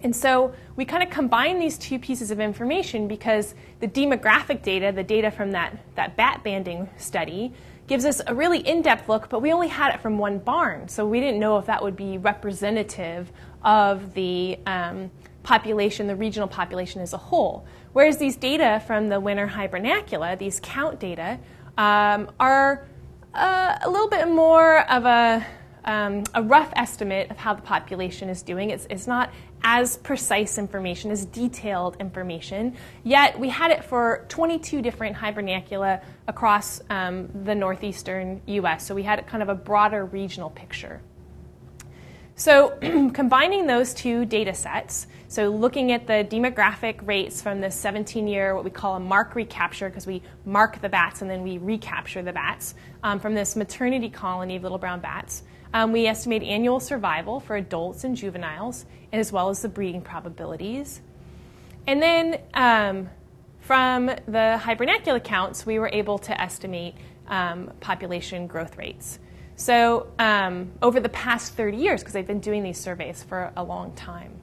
And 0.02 0.16
so 0.16 0.54
we 0.76 0.84
kind 0.84 1.02
of 1.02 1.10
combine 1.10 1.58
these 1.58 1.76
two 1.76 1.98
pieces 1.98 2.30
of 2.30 2.40
information 2.40 3.06
because 3.06 3.54
the 3.80 3.88
demographic 3.88 4.62
data, 4.62 4.92
the 4.92 5.04
data 5.04 5.30
from 5.30 5.52
that, 5.52 5.76
that 5.94 6.16
bat 6.16 6.42
banding 6.42 6.88
study, 6.96 7.52
gives 7.86 8.04
us 8.04 8.22
a 8.26 8.34
really 8.34 8.60
in 8.60 8.82
depth 8.82 9.08
look, 9.08 9.28
but 9.28 9.42
we 9.42 9.52
only 9.52 9.68
had 9.68 9.94
it 9.94 10.00
from 10.00 10.16
one 10.16 10.38
barn. 10.38 10.88
So 10.88 11.06
we 11.06 11.20
didn't 11.20 11.40
know 11.40 11.58
if 11.58 11.66
that 11.66 11.82
would 11.82 11.96
be 11.96 12.18
representative 12.18 13.30
of 13.62 14.14
the, 14.14 14.58
um, 14.64 15.10
population, 15.42 16.06
the 16.06 16.16
regional 16.16 16.48
population 16.48 17.00
as 17.00 17.12
a 17.12 17.18
whole. 17.18 17.66
Whereas 17.92 18.18
these 18.18 18.36
data 18.36 18.82
from 18.86 19.08
the 19.08 19.18
winter 19.18 19.46
hibernacula, 19.46 20.38
these 20.38 20.60
count 20.62 21.00
data, 21.00 21.38
um, 21.78 22.30
are 22.38 22.86
uh, 23.34 23.78
a 23.82 23.90
little 23.90 24.08
bit 24.08 24.28
more 24.28 24.80
of 24.90 25.04
a, 25.04 25.46
um, 25.84 26.24
a 26.34 26.42
rough 26.42 26.72
estimate 26.76 27.30
of 27.30 27.36
how 27.36 27.54
the 27.54 27.62
population 27.62 28.28
is 28.28 28.42
doing. 28.42 28.70
It's, 28.70 28.86
it's 28.90 29.06
not 29.06 29.30
as 29.62 29.98
precise 29.98 30.58
information, 30.58 31.10
as 31.10 31.26
detailed 31.26 31.96
information, 32.00 32.76
yet 33.04 33.38
we 33.38 33.48
had 33.48 33.70
it 33.70 33.84
for 33.84 34.24
22 34.28 34.80
different 34.82 35.16
hibernacula 35.16 36.02
across 36.28 36.80
um, 36.90 37.28
the 37.44 37.54
northeastern 37.54 38.40
US. 38.46 38.86
So 38.86 38.94
we 38.94 39.02
had 39.02 39.26
kind 39.26 39.42
of 39.42 39.48
a 39.48 39.54
broader 39.54 40.06
regional 40.06 40.50
picture. 40.50 41.00
So, 42.40 42.70
combining 43.12 43.66
those 43.66 43.92
two 43.92 44.24
data 44.24 44.54
sets, 44.54 45.06
so 45.30 45.48
looking 45.48 45.92
at 45.92 46.08
the 46.08 46.26
demographic 46.28 47.06
rates 47.06 47.40
from 47.40 47.60
the 47.60 47.70
17 47.70 48.26
year, 48.26 48.52
what 48.52 48.64
we 48.64 48.70
call 48.70 48.96
a 48.96 49.00
mark 49.00 49.36
recapture, 49.36 49.88
because 49.88 50.04
we 50.04 50.22
mark 50.44 50.82
the 50.82 50.88
bats 50.88 51.22
and 51.22 51.30
then 51.30 51.44
we 51.44 51.56
recapture 51.56 52.20
the 52.20 52.32
bats 52.32 52.74
um, 53.04 53.20
from 53.20 53.36
this 53.36 53.54
maternity 53.54 54.10
colony 54.10 54.56
of 54.56 54.64
little 54.64 54.76
brown 54.76 54.98
bats, 54.98 55.44
um, 55.72 55.92
we 55.92 56.08
estimate 56.08 56.42
annual 56.42 56.80
survival 56.80 57.38
for 57.38 57.54
adults 57.54 58.02
and 58.02 58.16
juveniles, 58.16 58.86
as 59.12 59.30
well 59.30 59.50
as 59.50 59.62
the 59.62 59.68
breeding 59.68 60.02
probabilities. 60.02 61.00
And 61.86 62.02
then 62.02 62.40
um, 62.52 63.08
from 63.60 64.06
the 64.06 64.60
hibernacula 64.60 65.22
counts, 65.22 65.64
we 65.64 65.78
were 65.78 65.90
able 65.92 66.18
to 66.18 66.40
estimate 66.40 66.96
um, 67.28 67.70
population 67.78 68.48
growth 68.48 68.76
rates. 68.76 69.20
So, 69.54 70.08
um, 70.18 70.72
over 70.82 70.98
the 70.98 71.08
past 71.08 71.54
30 71.54 71.76
years, 71.76 72.00
because 72.00 72.16
I've 72.16 72.26
been 72.26 72.40
doing 72.40 72.64
these 72.64 72.80
surveys 72.80 73.22
for 73.22 73.52
a 73.56 73.62
long 73.62 73.92
time. 73.92 74.39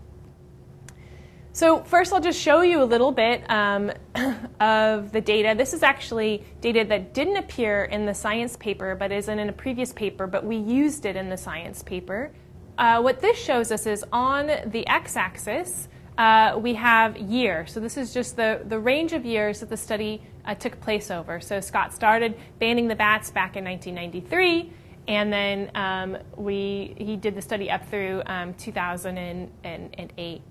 So, 1.58 1.82
first, 1.82 2.14
I'll 2.14 2.22
just 2.22 2.40
show 2.40 2.62
you 2.62 2.84
a 2.84 2.86
little 2.86 3.12
bit 3.12 3.44
um, 3.50 3.92
of 4.60 5.12
the 5.12 5.20
data. 5.20 5.56
This 5.58 5.74
is 5.74 5.82
actually 5.82 6.44
data 6.62 6.86
that 6.88 7.16
didn't 7.16 7.38
appear 7.38 7.86
in 7.86 8.06
the 8.06 8.14
science 8.14 8.56
paper, 8.58 8.94
but 8.94 9.12
is 9.12 9.28
in 9.28 9.40
a 9.40 9.52
previous 9.52 9.92
paper, 9.92 10.28
but 10.28 10.46
we 10.46 10.56
used 10.56 11.08
it 11.08 11.16
in 11.16 11.30
the 11.30 11.36
science 11.36 11.82
paper. 11.82 12.32
Uh, 12.78 13.02
what 13.02 13.22
this 13.22 13.40
shows 13.40 13.72
us 13.72 13.88
is 13.88 14.06
on 14.14 14.52
the 14.68 14.86
x 14.86 15.16
axis, 15.16 15.88
uh, 16.20 16.60
we 16.62 16.76
have 16.76 17.18
year. 17.18 17.66
So, 17.66 17.80
this 17.80 17.98
is 17.98 18.14
just 18.14 18.36
the, 18.36 18.62
the 18.64 18.78
range 18.78 19.14
of 19.14 19.26
years 19.26 19.62
that 19.62 19.70
the 19.70 19.78
study 19.78 20.22
uh, 20.46 20.54
took 20.54 20.80
place 20.80 21.10
over. 21.10 21.40
So, 21.40 21.60
Scott 21.60 21.92
started 21.92 22.38
banding 22.60 22.88
the 22.88 22.94
bats 22.94 23.32
back 23.32 23.56
in 23.58 23.66
1993 23.66 24.72
and 25.08 25.34
then 25.34 25.72
um, 25.74 26.18
we 26.36 26.94
he 27.00 27.16
did 27.16 27.34
the 27.34 27.42
study 27.42 27.72
up 27.72 27.90
through 27.90 28.22
um, 28.28 28.54
2008. 28.54 30.42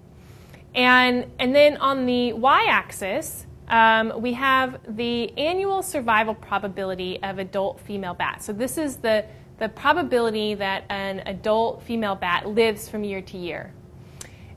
And, 0.77 1.33
and 1.39 1.55
then 1.55 1.79
on 1.79 2.05
the 2.05 2.35
y-axis, 2.35 3.47
um, 3.69 4.13
we 4.21 4.35
have 4.35 4.79
the 4.97 5.37
annual 5.39 5.83
survival 5.83 6.35
probability 6.35 7.21
of 7.23 7.39
adult 7.39 7.81
female 7.81 8.15
bats. 8.15 8.45
So 8.45 8.53
this 8.53 8.77
is 8.77 8.97
the, 8.97 9.25
the 9.59 9.71
probability 9.71 10.55
that 10.55 10.85
an 10.91 11.23
adult 11.27 11.83
female 11.83 12.15
bat 12.15 12.47
lives 12.47 12.89
from 12.89 13.03
year 13.05 13.23
to 13.23 13.39
year. 13.39 13.73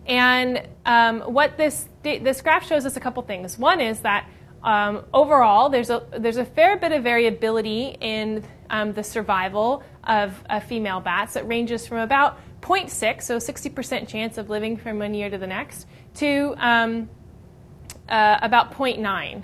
And 0.05 0.67
um, 0.85 1.21
what 1.21 1.57
this, 1.57 1.87
this 2.03 2.41
graph 2.41 2.67
shows 2.67 2.85
us 2.85 2.97
a 2.97 2.99
couple 2.99 3.23
things. 3.23 3.57
One 3.57 3.79
is 3.79 4.01
that 4.01 4.29
um, 4.61 5.05
overall, 5.13 5.69
there's 5.69 5.89
a, 5.89 6.05
there's 6.17 6.37
a 6.37 6.43
fair 6.43 6.75
bit 6.77 6.91
of 6.91 7.01
variability 7.03 7.95
in 8.01 8.43
um, 8.69 8.91
the 8.91 9.03
survival 9.03 9.83
of 10.03 10.43
female 10.67 10.99
bats. 10.99 11.37
It 11.37 11.47
ranges 11.47 11.87
from 11.87 11.99
about 11.99 12.39
0.6, 12.61 13.21
so 13.21 13.37
60% 13.37 14.07
chance 14.07 14.37
of 14.37 14.49
living 14.49 14.75
from 14.77 14.99
one 14.99 15.13
year 15.13 15.29
to 15.29 15.37
the 15.37 15.47
next, 15.47 15.87
to 16.15 16.55
um, 16.57 17.09
uh, 18.07 18.39
about 18.41 18.73
0.9. 18.73 19.43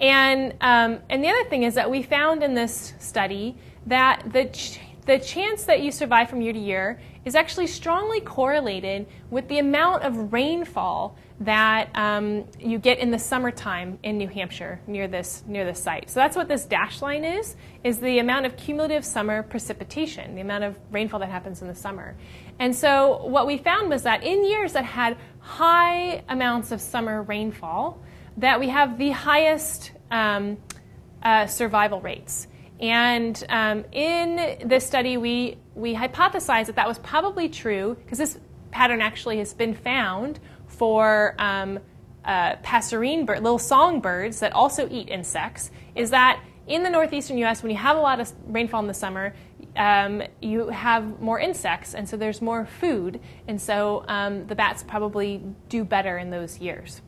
And, 0.00 0.54
um, 0.60 0.98
and 1.10 1.22
the 1.22 1.28
other 1.28 1.44
thing 1.44 1.64
is 1.64 1.74
that 1.74 1.90
we 1.90 2.02
found 2.02 2.42
in 2.42 2.54
this 2.54 2.94
study 2.98 3.56
that 3.86 4.32
the, 4.32 4.46
ch- 4.46 4.80
the 5.06 5.18
chance 5.18 5.64
that 5.64 5.82
you 5.82 5.92
survive 5.92 6.30
from 6.30 6.40
year 6.40 6.52
to 6.52 6.58
year 6.58 7.00
is 7.24 7.34
actually 7.34 7.66
strongly 7.66 8.20
correlated 8.20 9.06
with 9.30 9.48
the 9.48 9.58
amount 9.58 10.02
of 10.02 10.32
rainfall 10.32 11.16
that 11.40 11.88
um, 11.94 12.44
you 12.58 12.78
get 12.78 12.98
in 12.98 13.10
the 13.10 13.18
summertime 13.18 13.98
in 14.02 14.18
New 14.18 14.28
Hampshire 14.28 14.78
near 14.86 15.08
this 15.08 15.42
near 15.46 15.64
this 15.64 15.82
site. 15.82 16.10
So 16.10 16.20
that's 16.20 16.36
what 16.36 16.48
this 16.48 16.64
dashed 16.64 17.02
line 17.02 17.24
is: 17.24 17.56
is 17.82 17.98
the 17.98 18.18
amount 18.18 18.46
of 18.46 18.56
cumulative 18.56 19.04
summer 19.04 19.42
precipitation, 19.42 20.34
the 20.34 20.42
amount 20.42 20.64
of 20.64 20.78
rainfall 20.90 21.20
that 21.20 21.30
happens 21.30 21.62
in 21.62 21.68
the 21.68 21.74
summer. 21.74 22.16
And 22.58 22.76
so 22.76 23.24
what 23.24 23.46
we 23.46 23.56
found 23.56 23.88
was 23.88 24.02
that 24.02 24.22
in 24.22 24.44
years 24.44 24.74
that 24.74 24.84
had 24.84 25.16
high 25.40 26.22
amounts 26.28 26.72
of 26.72 26.80
summer 26.80 27.22
rainfall, 27.22 27.98
that 28.36 28.60
we 28.60 28.68
have 28.68 28.98
the 28.98 29.10
highest 29.10 29.92
um, 30.10 30.58
uh, 31.22 31.46
survival 31.46 32.00
rates. 32.02 32.48
And 32.80 33.44
um, 33.50 33.84
in 33.92 34.58
this 34.64 34.86
study, 34.86 35.16
we 35.18 35.58
we 35.74 35.94
hypothesized 35.94 36.66
that 36.66 36.76
that 36.76 36.88
was 36.88 36.98
probably 36.98 37.48
true 37.48 37.96
because 38.02 38.18
this 38.18 38.38
pattern 38.70 39.02
actually 39.02 39.38
has 39.38 39.52
been 39.52 39.74
found 39.74 40.40
for 40.66 41.34
um, 41.38 41.78
uh, 42.24 42.56
passerine 42.56 43.26
bird, 43.26 43.42
little 43.42 43.58
songbirds 43.58 44.40
that 44.40 44.52
also 44.52 44.88
eat 44.90 45.08
insects, 45.08 45.70
is 45.94 46.10
that 46.10 46.42
in 46.66 46.82
the 46.82 46.90
northeastern 46.90 47.36
U.S., 47.38 47.62
when 47.62 47.70
you 47.70 47.78
have 47.78 47.96
a 47.96 48.00
lot 48.00 48.20
of 48.20 48.32
rainfall 48.46 48.80
in 48.80 48.86
the 48.86 48.94
summer, 48.94 49.34
um, 49.76 50.22
you 50.40 50.68
have 50.68 51.20
more 51.20 51.38
insects, 51.38 51.94
and 51.94 52.08
so 52.08 52.16
there's 52.16 52.40
more 52.40 52.66
food, 52.66 53.20
and 53.48 53.60
so 53.60 54.04
um, 54.08 54.46
the 54.46 54.54
bats 54.54 54.82
probably 54.82 55.42
do 55.68 55.84
better 55.84 56.18
in 56.18 56.30
those 56.30 56.58
years. 56.58 57.00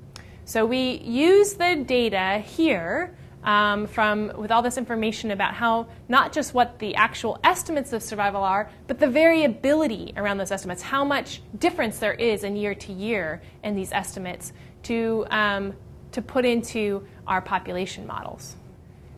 So 0.45 0.67
we 0.67 0.99
use 0.99 1.55
the 1.55 1.85
data 1.87 2.39
here 2.45 3.17
um, 3.45 3.87
from 3.87 4.33
with 4.37 4.51
all 4.51 4.63
this 4.63 4.79
information 4.79 5.31
about 5.31 5.55
how 5.55 5.89
not 6.09 6.33
just 6.33 6.55
what 6.55 6.79
the 6.79 6.95
actual 6.95 7.39
estimates 7.43 7.93
of 7.93 8.03
survival 8.03 8.43
are, 8.43 8.71
but 8.87 8.99
the 8.99 9.09
variability 9.09 10.13
around 10.17 10.39
those 10.39 10.53
estimates, 10.53 10.83
how 10.83 11.05
much 11.05 11.43
difference 11.59 11.99
there 11.99 12.15
is 12.15 12.45
in 12.45 12.57
year 12.57 12.75
to 12.75 12.93
year 12.93 13.43
in 13.65 13.75
these 13.75 13.93
estimates 13.93 14.53
to 14.85 15.27
um, 15.31 15.75
to 16.13 16.23
put 16.23 16.45
into 16.45 17.07
our 17.27 17.41
population 17.41 18.07
models. 18.07 18.57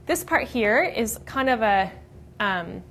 This 0.06 0.22
part 0.22 0.46
here 0.46 0.82
is 0.82 1.18
kind 1.26 1.48
of 1.50 1.62
a 1.62 1.90
um, 2.40 2.82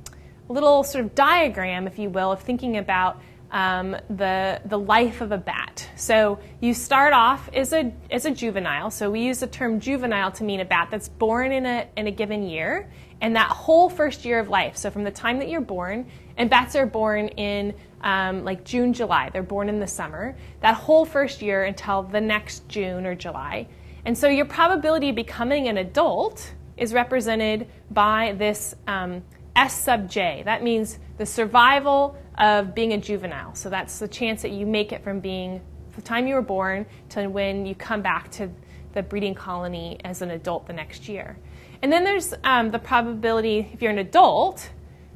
little 0.49 0.83
sort 0.83 1.05
of 1.05 1.15
diagram, 1.15 1.87
if 1.87 1.97
you 1.97 2.09
will, 2.09 2.31
of 2.31 2.41
thinking 2.41 2.77
about 2.77 3.21
um, 3.53 3.95
the, 4.09 4.59
the 4.65 4.77
life 4.77 5.21
of 5.21 5.31
a 5.31 5.37
bat. 5.37 5.87
So 5.95 6.39
you 6.59 6.73
start 6.73 7.13
off 7.13 7.49
as 7.53 7.71
a, 7.71 7.93
as 8.09 8.25
a 8.25 8.31
juvenile. 8.31 8.89
So 8.89 9.11
we 9.11 9.21
use 9.21 9.39
the 9.39 9.47
term 9.47 9.79
juvenile 9.79 10.31
to 10.33 10.43
mean 10.43 10.59
a 10.59 10.65
bat 10.65 10.89
that's 10.91 11.07
born 11.07 11.51
in 11.51 11.65
a, 11.65 11.87
in 11.95 12.07
a 12.07 12.11
given 12.11 12.43
year. 12.43 12.89
And 13.21 13.35
that 13.35 13.47
whole 13.47 13.89
first 13.89 14.25
year 14.25 14.39
of 14.39 14.49
life, 14.49 14.75
so 14.75 14.89
from 14.89 15.03
the 15.03 15.11
time 15.11 15.39
that 15.39 15.47
you're 15.47 15.61
born, 15.61 16.07
and 16.35 16.49
bats 16.49 16.75
are 16.75 16.87
born 16.87 17.27
in 17.29 17.73
um, 18.01 18.43
like 18.43 18.65
June, 18.65 18.91
July, 18.91 19.29
they're 19.31 19.43
born 19.43 19.69
in 19.69 19.79
the 19.79 19.87
summer, 19.87 20.35
that 20.59 20.73
whole 20.73 21.05
first 21.05 21.41
year 21.41 21.63
until 21.63 22.03
the 22.03 22.19
next 22.19 22.67
June 22.67 23.05
or 23.05 23.15
July. 23.15 23.67
And 24.03 24.17
so 24.17 24.27
your 24.27 24.45
probability 24.45 25.09
of 25.09 25.15
becoming 25.15 25.69
an 25.69 25.77
adult 25.77 26.53
is 26.75 26.93
represented 26.93 27.67
by 27.91 28.35
this 28.37 28.75
um, 28.87 29.23
S 29.55 29.73
sub 29.79 30.09
j. 30.09 30.41
That 30.43 30.63
means 30.63 30.99
the 31.17 31.25
survival 31.25 32.17
of 32.37 32.73
being 32.73 32.93
a 32.93 32.97
juvenile. 32.97 33.55
So 33.55 33.69
that's 33.69 33.99
the 33.99 34.07
chance 34.07 34.41
that 34.41 34.51
you 34.51 34.65
make 34.65 34.91
it 34.91 35.03
from 35.03 35.19
being 35.19 35.61
the 35.95 36.01
time 36.01 36.27
you 36.27 36.35
were 36.35 36.41
born 36.41 36.85
to 37.09 37.27
when 37.27 37.65
you 37.65 37.75
come 37.75 38.01
back 38.01 38.31
to 38.31 38.49
the 38.93 39.03
breeding 39.03 39.35
colony 39.35 39.99
as 40.03 40.21
an 40.21 40.31
adult 40.31 40.67
the 40.67 40.73
next 40.73 41.07
year. 41.07 41.37
And 41.81 41.91
then 41.91 42.03
there's 42.03 42.33
um, 42.43 42.71
the 42.71 42.79
probability, 42.79 43.69
if 43.73 43.81
you're 43.81 43.91
an 43.91 43.99
adult, 43.99 44.69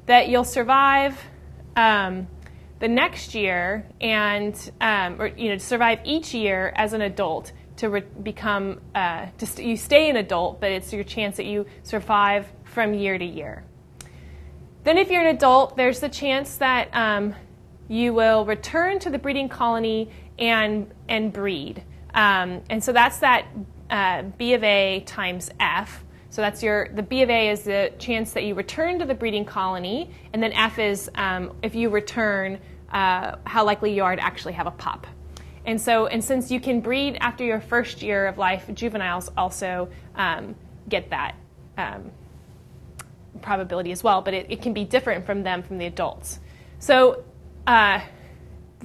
that 0.05 0.29
you'll 0.29 0.43
survive 0.43 1.19
um, 1.75 2.27
the 2.79 2.87
next 2.87 3.33
year 3.33 3.87
and, 4.01 4.71
um, 4.81 5.21
or 5.21 5.27
you 5.27 5.49
know, 5.49 5.57
survive 5.57 5.99
each 6.03 6.33
year 6.33 6.73
as 6.75 6.93
an 6.93 7.01
adult 7.01 7.51
to 7.77 7.89
re- 7.89 8.03
become, 8.23 8.81
uh, 8.95 9.27
to 9.37 9.45
st- 9.45 9.67
you 9.67 9.77
stay 9.77 10.09
an 10.09 10.15
adult, 10.15 10.59
but 10.59 10.71
it's 10.71 10.91
your 10.91 11.03
chance 11.03 11.37
that 11.37 11.45
you 11.45 11.65
survive 11.83 12.47
from 12.63 12.93
year 12.93 13.17
to 13.17 13.25
year. 13.25 13.63
Then, 14.87 14.97
if 14.97 15.11
you're 15.11 15.19
an 15.19 15.35
adult, 15.35 15.75
there's 15.75 15.99
the 15.99 16.07
chance 16.07 16.55
that 16.59 16.87
um, 16.93 17.35
you 17.89 18.13
will 18.13 18.45
return 18.45 18.99
to 18.99 19.09
the 19.09 19.19
breeding 19.19 19.49
colony 19.49 20.09
and, 20.39 20.89
and 21.09 21.33
breed. 21.33 21.83
Um, 22.13 22.61
and 22.69 22.81
so 22.81 22.93
that's 22.93 23.17
that 23.17 23.47
uh, 23.89 24.21
B 24.37 24.53
of 24.53 24.63
A 24.63 25.03
times 25.05 25.51
F. 25.59 26.05
So 26.29 26.41
that's 26.41 26.63
your 26.63 26.87
the 26.93 27.03
B 27.03 27.21
of 27.21 27.29
A 27.29 27.49
is 27.49 27.63
the 27.63 27.91
chance 27.99 28.31
that 28.31 28.45
you 28.45 28.55
return 28.55 28.97
to 28.99 29.05
the 29.05 29.13
breeding 29.13 29.43
colony, 29.43 30.09
and 30.31 30.41
then 30.41 30.53
F 30.53 30.79
is 30.79 31.11
um, 31.15 31.51
if 31.61 31.75
you 31.75 31.89
return, 31.89 32.57
uh, 32.93 33.35
how 33.43 33.65
likely 33.65 33.93
you 33.93 34.05
are 34.05 34.15
to 34.15 34.23
actually 34.23 34.53
have 34.53 34.67
a 34.67 34.71
pup. 34.71 35.05
And 35.65 35.81
so, 35.81 36.07
and 36.07 36.23
since 36.23 36.49
you 36.49 36.61
can 36.61 36.79
breed 36.79 37.17
after 37.19 37.43
your 37.43 37.59
first 37.59 38.01
year 38.01 38.25
of 38.25 38.37
life, 38.37 38.69
juveniles 38.73 39.29
also 39.35 39.89
um, 40.15 40.55
get 40.87 41.09
that 41.09 41.35
um, 41.77 42.09
probability 43.37 43.91
as 43.91 44.03
well, 44.03 44.21
but 44.21 44.33
it, 44.33 44.47
it 44.49 44.61
can 44.61 44.73
be 44.73 44.83
different 44.83 45.25
from 45.25 45.43
them 45.43 45.63
from 45.63 45.77
the 45.77 45.85
adults. 45.85 46.39
So, 46.79 47.23
uh, 47.65 48.01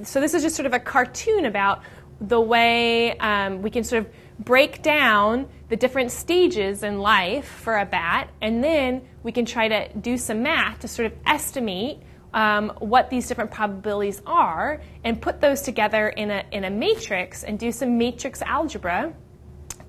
so 0.03 0.21
this 0.21 0.35
is 0.35 0.43
just 0.43 0.57
sort 0.57 0.67
of 0.67 0.73
a 0.73 0.81
cartoon 0.81 1.45
about 1.47 1.83
the 2.21 2.41
way 2.41 3.17
um, 3.19 3.63
we 3.63 3.71
can 3.71 3.85
sort 3.85 4.05
of 4.05 4.13
break 4.39 4.83
down 4.83 5.49
the 5.69 5.77
different 5.77 6.11
stages 6.11 6.83
in 6.83 6.99
life 6.99 7.47
for 7.47 7.79
a 7.79 7.87
bat, 7.87 8.31
and 8.41 8.63
then 8.63 9.03
we 9.23 9.33
can 9.33 9.45
try 9.45 9.69
to 9.69 9.89
do 9.99 10.17
some 10.17 10.43
math 10.43 10.81
to 10.81 10.89
sort 10.89 11.07
of 11.07 11.13
estimate 11.27 11.99
um, 12.35 12.71
what 12.79 13.11
these 13.11 13.29
different 13.29 13.51
probabilities 13.51 14.23
are 14.27 14.81
and 15.05 15.21
put 15.21 15.41
those 15.41 15.63
together 15.63 16.09
in 16.09 16.31
a, 16.31 16.45
in 16.51 16.65
a 16.65 16.71
matrix 16.71 17.45
and 17.45 17.59
do 17.59 17.71
some 17.71 17.99
matrix 17.99 18.41
algebra 18.43 19.13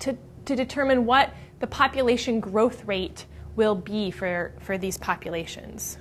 to, 0.00 0.16
to 0.44 0.54
determine 0.54 1.06
what 1.06 1.32
the 1.60 1.66
population 1.66 2.40
growth 2.40 2.84
rate 2.84 3.24
will 3.56 3.74
be 3.74 4.10
for, 4.10 4.52
for 4.60 4.78
these 4.78 4.98
populations. 4.98 5.98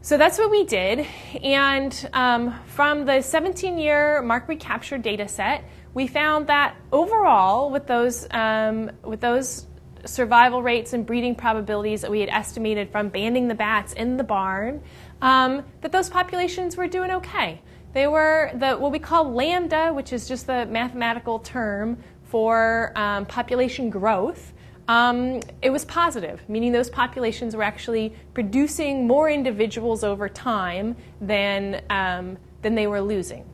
So 0.00 0.16
that's 0.16 0.38
what 0.38 0.50
we 0.50 0.64
did. 0.64 1.04
And 1.42 2.08
um, 2.12 2.54
from 2.66 3.06
the 3.06 3.20
17 3.20 3.76
year 3.76 4.22
mark 4.22 4.46
recapture 4.48 4.98
data 4.98 5.26
set, 5.26 5.64
we 5.94 6.06
found 6.06 6.46
that 6.46 6.76
overall, 6.92 7.70
with 7.70 7.86
those, 7.86 8.26
um, 8.30 8.92
with 9.02 9.20
those 9.20 9.66
survival 10.04 10.62
rates 10.62 10.92
and 10.92 11.04
breeding 11.04 11.34
probabilities 11.34 12.02
that 12.02 12.10
we 12.10 12.20
had 12.20 12.28
estimated 12.28 12.90
from 12.92 13.08
banding 13.08 13.48
the 13.48 13.54
bats 13.54 13.94
in 13.94 14.16
the 14.16 14.22
barn, 14.22 14.80
um, 15.22 15.64
that 15.80 15.90
those 15.90 16.08
populations 16.08 16.76
were 16.76 16.86
doing 16.86 17.10
okay. 17.10 17.60
They 17.92 18.06
were 18.06 18.52
the 18.54 18.74
what 18.74 18.92
we 18.92 18.98
call 18.98 19.32
lambda, 19.32 19.90
which 19.92 20.12
is 20.12 20.28
just 20.28 20.46
the 20.46 20.66
mathematical 20.66 21.38
term 21.38 21.98
for 22.24 22.92
um, 22.94 23.24
population 23.26 23.88
growth 23.90 24.52
um, 24.88 25.40
it 25.62 25.70
was 25.70 25.84
positive, 25.84 26.40
meaning 26.48 26.72
those 26.72 26.90
populations 26.90 27.56
were 27.56 27.62
actually 27.62 28.14
producing 28.34 29.06
more 29.06 29.28
individuals 29.28 30.04
over 30.04 30.28
time 30.28 30.96
than, 31.20 31.82
um, 31.90 32.38
than 32.62 32.74
they 32.74 32.86
were 32.86 33.00
losing. 33.00 33.44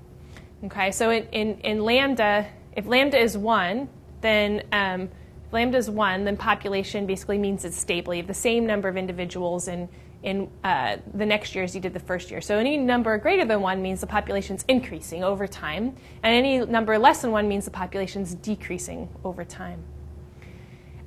Okay, 0.65 0.93
so 0.93 1.11
in, 1.11 1.27
in, 1.33 1.59
in 1.61 1.85
lambda, 1.85 2.47
if 2.77 2.87
lambda 2.87 3.19
is 3.19 3.37
1, 3.37 3.89
then 4.21 4.63
um, 4.73 5.09
lambda 5.53 5.79
is 5.79 5.91
1, 5.91 6.25
then 6.25 6.37
population 6.37 7.07
basically 7.07 7.39
means 7.39 7.65
it's 7.65 7.77
stable. 7.77 8.15
You 8.15 8.23
have 8.23 8.29
the 8.29 8.35
same 8.35 8.67
number 8.67 8.89
of 8.89 8.97
individuals 8.97 9.69
in, 9.69 9.89
in 10.23 10.51
uh, 10.63 10.99
the 11.15 11.27
next 11.27 11.55
year 11.55 11.65
as 11.65 11.75
you 11.75 11.81
did 11.81 11.95
the 11.95 12.01
first 12.01 12.31
year. 12.31 12.41
So 12.41 12.59
any 12.59 12.77
number 12.77 13.17
greater 13.19 13.45
than 13.45 13.63
1 13.63 13.83
means 13.83 14.03
the 14.03 14.07
population's 14.07 14.65
increasing 14.69 15.25
over 15.25 15.47
time, 15.47 15.97
and 16.23 16.35
any 16.35 16.65
number 16.65 16.99
less 16.99 17.23
than 17.23 17.33
1 17.33 17.49
means 17.49 17.65
the 17.65 17.71
population's 17.71 18.35
decreasing 18.35 19.09
over 19.25 19.45
time. 19.45 19.83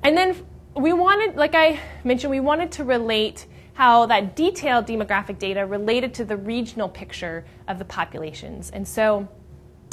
And 0.02 0.16
then 0.16 0.46
we 0.76 0.92
wanted, 0.92 1.36
like 1.36 1.54
I 1.54 1.80
mentioned, 2.04 2.30
we 2.30 2.40
wanted 2.40 2.72
to 2.72 2.84
relate 2.84 3.46
how 3.74 4.06
that 4.06 4.36
detailed 4.36 4.86
demographic 4.86 5.38
data 5.38 5.66
related 5.66 6.14
to 6.14 6.24
the 6.24 6.36
regional 6.36 6.88
picture 6.88 7.44
of 7.68 7.78
the 7.78 7.84
populations. 7.84 8.70
And 8.70 8.86
so 8.86 9.28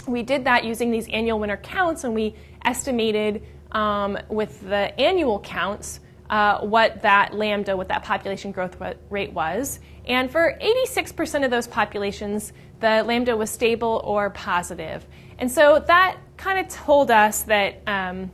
we 0.07 0.23
did 0.23 0.45
that 0.45 0.63
using 0.63 0.91
these 0.91 1.07
annual 1.09 1.39
winter 1.39 1.57
counts, 1.57 2.03
and 2.03 2.13
we 2.13 2.35
estimated 2.63 3.43
um, 3.71 4.17
with 4.29 4.61
the 4.61 4.97
annual 4.99 5.39
counts 5.39 5.99
uh, 6.29 6.59
what 6.61 7.01
that 7.01 7.33
lambda, 7.33 7.75
what 7.75 7.89
that 7.89 8.03
population 8.03 8.51
growth 8.51 8.77
rate 9.09 9.33
was. 9.33 9.79
And 10.05 10.31
for 10.31 10.57
86% 10.61 11.45
of 11.45 11.51
those 11.51 11.67
populations, 11.67 12.53
the 12.79 13.03
lambda 13.03 13.35
was 13.35 13.49
stable 13.49 14.01
or 14.03 14.29
positive. 14.29 15.05
And 15.39 15.51
so 15.51 15.83
that 15.87 16.17
kind 16.37 16.59
of 16.59 16.73
told 16.73 17.11
us 17.11 17.43
that. 17.43 17.81
Um, 17.87 18.31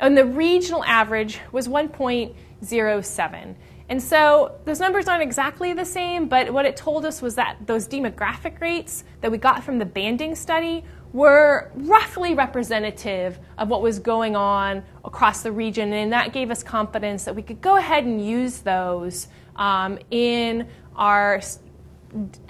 and 0.00 0.16
the 0.16 0.24
regional 0.24 0.84
average 0.84 1.40
was 1.52 1.68
1.07. 1.68 3.54
And 3.88 4.02
so 4.02 4.58
those 4.64 4.80
numbers 4.80 5.08
aren't 5.08 5.22
exactly 5.22 5.74
the 5.74 5.84
same, 5.84 6.26
but 6.26 6.52
what 6.52 6.64
it 6.64 6.76
told 6.76 7.04
us 7.04 7.20
was 7.20 7.34
that 7.34 7.58
those 7.66 7.86
demographic 7.86 8.60
rates 8.60 9.04
that 9.20 9.30
we 9.30 9.36
got 9.36 9.62
from 9.62 9.78
the 9.78 9.84
banding 9.84 10.34
study 10.34 10.84
were 11.12 11.70
roughly 11.74 12.34
representative 12.34 13.38
of 13.58 13.68
what 13.68 13.82
was 13.82 13.98
going 14.00 14.34
on 14.34 14.82
across 15.04 15.42
the 15.42 15.52
region, 15.52 15.92
and 15.92 16.12
that 16.12 16.32
gave 16.32 16.50
us 16.50 16.62
confidence 16.62 17.24
that 17.24 17.36
we 17.36 17.42
could 17.42 17.60
go 17.60 17.76
ahead 17.76 18.04
and 18.04 18.26
use 18.26 18.58
those 18.58 19.28
um, 19.54 19.98
in 20.10 20.66
our, 20.96 21.40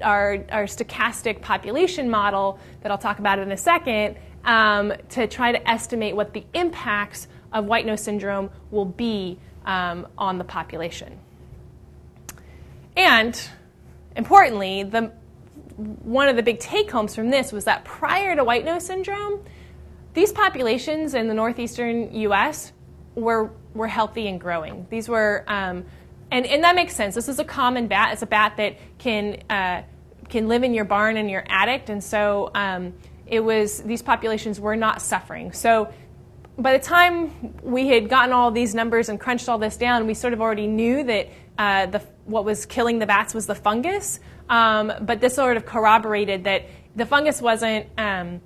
our, 0.03 0.39
our 0.51 0.65
stochastic 0.65 1.43
population 1.43 2.09
model 2.09 2.59
that 2.81 2.91
I'll 2.91 2.97
talk 2.97 3.19
about 3.19 3.39
in 3.39 3.53
a 3.53 3.57
second 3.57 4.17
um, 4.45 4.93
to 5.11 5.27
try 5.27 5.53
to 5.53 5.71
estimate 5.71 6.17
what 6.17 6.33
the 6.33 6.47
impacts 6.55 7.29
of 7.55 7.65
white 7.65 7.87
nose 7.87 8.03
syndrome 8.03 8.51
will 8.71 8.85
be 8.85 9.39
um, 9.65 10.07
on 10.19 10.37
the 10.37 10.45
population. 10.45 11.19
And 12.97 13.41
importantly, 14.17 14.83
the, 14.83 15.13
one 15.77 16.29
of 16.29 16.37
the 16.37 16.43
big 16.43 16.59
take 16.61 16.91
homes 16.91 17.15
from 17.15 17.31
this 17.31 17.53
was 17.53 17.65
that 17.65 17.85
prior 17.85 18.37
to 18.37 18.45
white 18.45 18.65
nose 18.65 18.85
syndrome, 18.85 19.43
these 20.13 20.33
populations 20.33 21.15
in 21.15 21.29
the 21.29 21.35
northeastern 21.35 22.15
US 22.15 22.73
were, 23.15 23.51
were 23.75 23.89
healthy 23.89 24.29
and 24.29 24.41
growing. 24.41 24.87
These 24.91 25.09
were, 25.09 25.45
um, 25.49 25.85
and, 26.31 26.47
and 26.47 26.63
that 26.65 26.77
makes 26.77 26.95
sense. 26.95 27.15
This 27.15 27.29
is 27.29 27.39
a 27.39 27.45
common 27.45 27.87
bat. 27.89 28.13
It's 28.13 28.23
a 28.23 28.27
bat 28.27 28.57
that 28.57 28.77
can, 28.99 29.43
uh, 29.51 29.83
can 30.29 30.49
live 30.49 30.63
in 30.63 30.75
your 30.75 30.85
barn 30.85 31.17
and 31.17 31.31
your 31.31 31.45
attic, 31.49 31.89
and 31.89 32.03
so 32.03 32.51
um, 32.55 32.95
it 33.27 33.41
was, 33.41 33.83
these 33.83 34.03
populations 34.03 34.61
were 34.61 34.77
not 34.77 35.03
suffering. 35.03 35.53
So 35.53 35.93
by 36.59 36.77
the 36.77 36.85
time 36.85 37.55
we 37.63 37.89
had 37.89 38.09
gotten 38.09 38.33
all 38.33 38.51
these 38.51 38.75
numbers 38.75 39.09
and 39.09 39.19
crunched 39.19 39.49
all 39.49 39.59
this 39.59 39.77
down, 39.77 40.07
we 40.07 40.15
sort 40.15 40.33
of 40.33 40.41
already 40.41 40.67
knew 40.67 41.03
that 41.05 41.29
uh, 41.59 41.87
the, 41.87 41.99
what 42.25 42.45
was 42.45 42.65
killing 42.67 42.99
the 42.99 43.07
bats 43.07 43.35
was 43.35 43.47
the 43.47 43.55
fungus. 43.55 44.21
Um, 44.49 44.93
but 45.03 45.21
this 45.21 45.35
sort 45.35 45.57
of 45.57 45.65
corroborated 45.65 46.45
that 46.45 46.67
the 46.95 47.07
fungus 47.07 47.41
wasn't 47.41 47.87
um, 47.99 48.41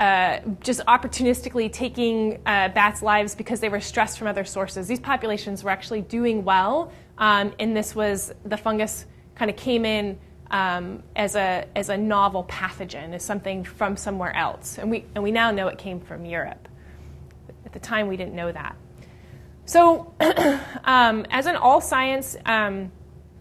uh, 0.00 0.40
just 0.60 0.80
opportunistically 0.86 1.72
taking 1.72 2.40
uh, 2.46 2.68
bats' 2.70 3.02
lives 3.02 3.34
because 3.34 3.60
they 3.60 3.68
were 3.68 3.80
stressed 3.80 4.18
from 4.18 4.26
other 4.26 4.44
sources. 4.44 4.88
These 4.88 5.00
populations 5.00 5.62
were 5.62 5.70
actually 5.70 6.02
doing 6.02 6.44
well, 6.44 6.92
um, 7.18 7.52
and 7.58 7.76
this 7.76 7.94
was 7.94 8.32
the 8.44 8.56
fungus 8.56 9.06
kind 9.34 9.50
of 9.50 9.56
came 9.56 9.84
in 9.84 10.18
um, 10.50 11.02
as 11.14 11.36
a 11.36 11.66
as 11.76 11.88
a 11.88 11.96
novel 11.96 12.44
pathogen, 12.44 13.14
as 13.14 13.24
something 13.24 13.64
from 13.64 13.96
somewhere 13.96 14.34
else, 14.34 14.78
and 14.78 14.90
we 14.90 15.04
and 15.14 15.22
we 15.22 15.30
now 15.30 15.50
know 15.50 15.68
it 15.68 15.78
came 15.78 16.00
from 16.00 16.24
Europe 16.24 16.68
the 17.76 17.86
time, 17.86 18.08
we 18.08 18.16
didn't 18.16 18.34
know 18.34 18.50
that. 18.50 18.76
So, 19.66 20.14
um, 20.84 21.26
as 21.30 21.46
in 21.46 21.56
all 21.56 21.80
science, 21.80 22.36
um, 22.46 22.90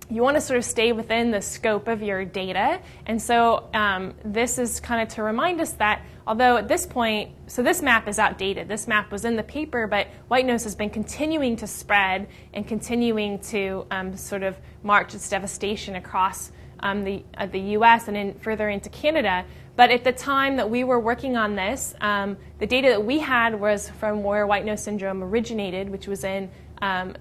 you 0.10 0.22
want 0.22 0.36
to 0.36 0.42
sort 0.42 0.58
of 0.58 0.66
stay 0.66 0.92
within 0.92 1.32
the 1.32 1.42
scope 1.42 1.88
of 1.88 2.04
your 2.04 2.26
data. 2.26 2.80
And 3.06 3.22
so, 3.22 3.70
um, 3.74 4.14
this 4.24 4.58
is 4.58 4.80
kind 4.80 5.02
of 5.02 5.14
to 5.16 5.24
remind 5.24 5.62
us 5.62 5.72
that 5.74 6.02
although 6.28 6.58
at 6.58 6.68
this 6.68 6.86
point, 6.86 7.32
so 7.48 7.64
this 7.64 7.82
map 7.82 8.08
is 8.08 8.20
outdated, 8.20 8.68
this 8.68 8.88
map 8.88 9.12
was 9.12 9.26
in 9.26 9.36
the 9.36 9.44
paper, 9.44 9.88
but 9.88 10.08
white 10.28 10.46
nose 10.46 10.64
has 10.64 10.76
been 10.76 10.90
continuing 10.90 11.56
to 11.58 11.68
spread 11.68 12.28
and 12.54 12.68
continuing 12.68 13.40
to 13.40 13.86
um, 13.92 14.18
sort 14.18 14.44
of 14.44 14.58
march 14.84 15.14
its 15.14 15.30
devastation 15.30 15.96
across 15.96 16.52
um, 16.82 17.04
the, 17.04 17.24
uh, 17.38 17.46
the 17.46 17.60
US 17.60 18.08
and 18.08 18.18
in, 18.18 18.34
further 18.34 18.70
into 18.70 18.90
Canada. 18.90 19.46
But 19.76 19.92
at 19.92 20.04
the 20.04 20.14
time 20.14 20.56
that 20.58 20.70
we 20.70 20.84
were 20.84 21.00
working 21.00 21.36
on 21.36 21.56
this, 21.56 21.94
um, 22.00 22.38
the 22.60 22.68
data 22.68 22.90
that 22.90 23.04
we 23.04 23.20
had 23.20 23.60
was 23.60 23.90
from 23.90 24.24
where 24.24 24.48
white 24.48 24.66
nose 24.66 24.82
syndrome 24.82 25.24
originated, 25.24 25.90
which 25.90 26.08
was 26.08 26.24
in 26.24 26.50
um, 26.82 27.16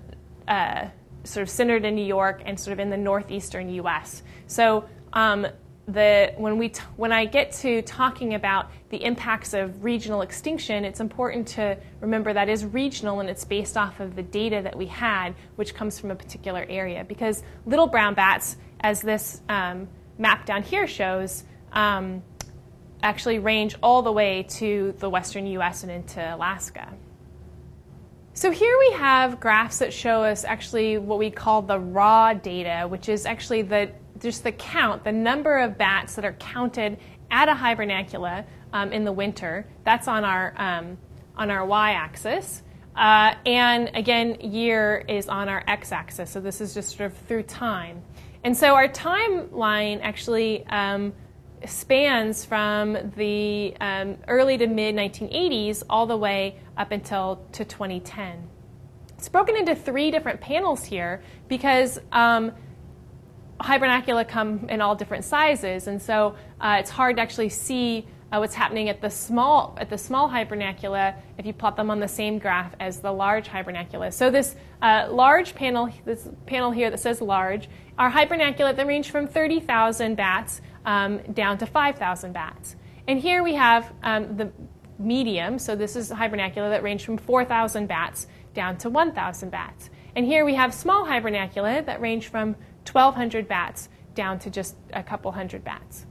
uh, 0.47 0.87
sort 1.25 1.43
of 1.43 1.51
centered 1.51 1.85
in 1.85 1.95
New 1.95 2.05
York 2.05 2.43
and 2.45 2.59
sort 2.59 2.73
of 2.73 2.79
in 2.79 2.91
the 2.91 2.97
northeastern 2.97 3.69
U.S. 3.71 4.23
So 4.47 4.85
um, 5.13 5.47
the, 5.89 6.33
when, 6.37 6.57
we 6.57 6.69
t- 6.69 6.83
when 6.97 7.13
I 7.13 7.25
get 7.25 7.53
to 7.55 7.83
talking 7.83 8.35
about 8.35 8.71
the 8.91 9.03
impacts 9.05 9.53
of 9.53 9.83
regional 9.83 10.23
extinction, 10.23 10.85
it's 10.85 11.01
important 11.01 11.49
to 11.49 11.77
remember 12.01 12.33
that 12.33 12.49
is 12.49 12.65
regional 12.65 13.21
and 13.21 13.29
it's 13.29 13.45
based 13.45 13.77
off 13.77 13.99
of 13.99 14.15
the 14.15 14.23
data 14.23 14.61
that 14.63 14.77
we 14.77 14.87
had, 14.87 15.35
which 15.57 15.75
comes 15.75 15.99
from 15.99 16.11
a 16.11 16.15
particular 16.15 16.65
area. 16.69 17.05
Because 17.05 17.43
little 17.67 17.89
brown 17.89 18.15
bats, 18.15 18.57
as 18.81 19.01
this 19.01 19.41
um, 19.49 19.89
map 20.19 20.47
down 20.47 20.63
here 20.63 20.87
shows, 20.87 21.45
um, 21.73 22.23
actually 23.05 23.39
range 23.39 23.77
all 23.83 24.03
the 24.03 24.13
way 24.13 24.45
to 24.49 24.95
the 24.99 25.09
western 25.09 25.47
US 25.47 25.83
and 25.83 25.93
into 25.93 26.35
Alaska. 26.35 26.93
So 28.33 28.51
here 28.51 28.77
we 28.81 28.93
have 28.95 29.39
graphs 29.39 29.79
that 29.79 29.93
show 29.93 30.25
us 30.25 30.45
actually 30.45 30.99
what 30.99 31.19
we 31.19 31.31
call 31.31 31.63
the 31.63 31.79
raw 31.79 32.35
data, 32.35 32.89
which 32.89 33.09
is 33.09 33.27
actually 33.27 33.63
the 33.63 33.93
just 34.19 34.43
the 34.43 34.53
count, 34.53 35.05
the 35.05 35.13
number 35.13 35.59
of 35.59 35.77
bats 35.77 36.15
that 36.17 36.25
are 36.25 36.33
counted 36.35 36.99
at 37.31 37.49
a 37.49 37.53
hibernacula 37.53 38.45
um, 38.73 38.93
in 38.93 39.05
the 39.05 39.13
winter. 39.13 39.67
That's 39.85 40.09
on 40.09 40.25
our 40.25 40.55
um, 40.57 40.99
on 41.37 41.51
our 41.51 41.65
y-axis. 41.65 42.63
Uh, 42.97 43.35
and 43.45 43.91
again, 43.95 44.41
year 44.41 45.05
is 45.09 45.29
on 45.29 45.49
our 45.49 45.63
x-axis. 45.67 46.31
So 46.31 46.41
this 46.41 46.61
is 46.61 46.75
just 46.75 46.97
sort 46.97 47.13
of 47.13 47.19
through 47.27 47.43
time. 47.45 48.03
And 48.45 48.57
so 48.57 48.75
our 48.75 48.89
timeline 48.89 50.01
actually 50.03 50.67
um, 50.67 51.13
spans 51.67 52.45
from 52.45 53.13
the 53.17 53.77
um, 53.81 54.17
early 54.29 54.59
to 54.59 54.67
mid 54.67 54.95
1980s 54.95 55.83
all 55.89 56.07
the 56.07 56.17
way 56.17 56.57
up 56.77 56.93
until 56.93 57.45
to 57.53 57.65
2010. 57.65 58.49
It's 59.17 59.29
broken 59.29 59.57
into 59.57 59.75
three 59.75 60.11
different 60.11 60.41
panels 60.41 60.85
here 60.85 61.23
because 61.49 61.99
um, 62.13 62.53
hibernacula 63.61 64.29
come 64.29 64.67
in 64.69 64.81
all 64.81 64.95
different 64.95 65.25
sizes, 65.25 65.87
and 65.87 66.01
so 66.01 66.37
uh, 66.61 66.77
it's 66.81 66.91
hard 66.91 67.17
to 67.17 67.23
actually 67.23 67.49
see 67.49 68.07
uh, 68.35 68.39
what's 68.39 68.55
happening 68.55 68.89
at 68.89 69.01
the 69.01 69.11
small 69.11 69.77
at 69.79 69.89
the 69.91 69.99
small 69.99 70.29
hibernacula 70.29 71.15
if 71.39 71.47
you 71.47 71.53
plot 71.53 71.77
them 71.77 71.91
on 71.91 72.01
the 72.01 72.09
same 72.09 72.39
graph 72.39 72.75
as 72.81 73.01
the 73.01 73.13
large 73.13 73.49
hibernacula. 73.49 74.13
So 74.13 74.31
this 74.31 74.57
uh, 74.83 75.09
large 75.11 75.55
panel, 75.55 75.89
this 76.05 76.29
panel 76.47 76.71
here 76.71 76.91
that 76.91 76.99
says 76.99 77.21
large, 77.21 77.69
are 77.99 78.11
hibernacula 78.11 78.75
that 78.77 78.87
range 78.87 79.11
from 79.11 79.27
30,000 79.27 80.17
bats 80.17 80.61
um, 80.85 81.19
down 81.33 81.59
to 81.59 81.67
5,000 81.67 82.33
bats. 82.33 82.77
And 83.07 83.19
here 83.19 83.43
we 83.43 83.55
have 83.55 83.93
um, 84.03 84.37
the 84.37 84.51
medium, 84.99 85.59
so 85.59 85.77
this 85.77 85.97
is 85.97 86.11
hibernacula 86.11 86.71
that 86.71 86.83
range 86.83 87.05
from 87.05 87.19
4,000 87.19 87.87
bats 87.87 88.27
down 88.55 88.77
to 88.79 88.91
1,000 88.91 89.51
bats. 89.51 89.91
And 90.17 90.25
here 90.25 90.45
we 90.45 90.55
have 90.55 90.73
small 90.73 91.05
hibernacula 91.07 91.85
that 91.87 92.01
range 92.01 92.29
from 92.29 92.55
1,200 92.91 93.49
bats 93.49 93.89
down 94.15 94.39
to 94.41 94.51
just 94.51 94.77
a 94.93 95.03
couple 95.03 95.33
hundred 95.33 95.65
bats. 95.65 96.07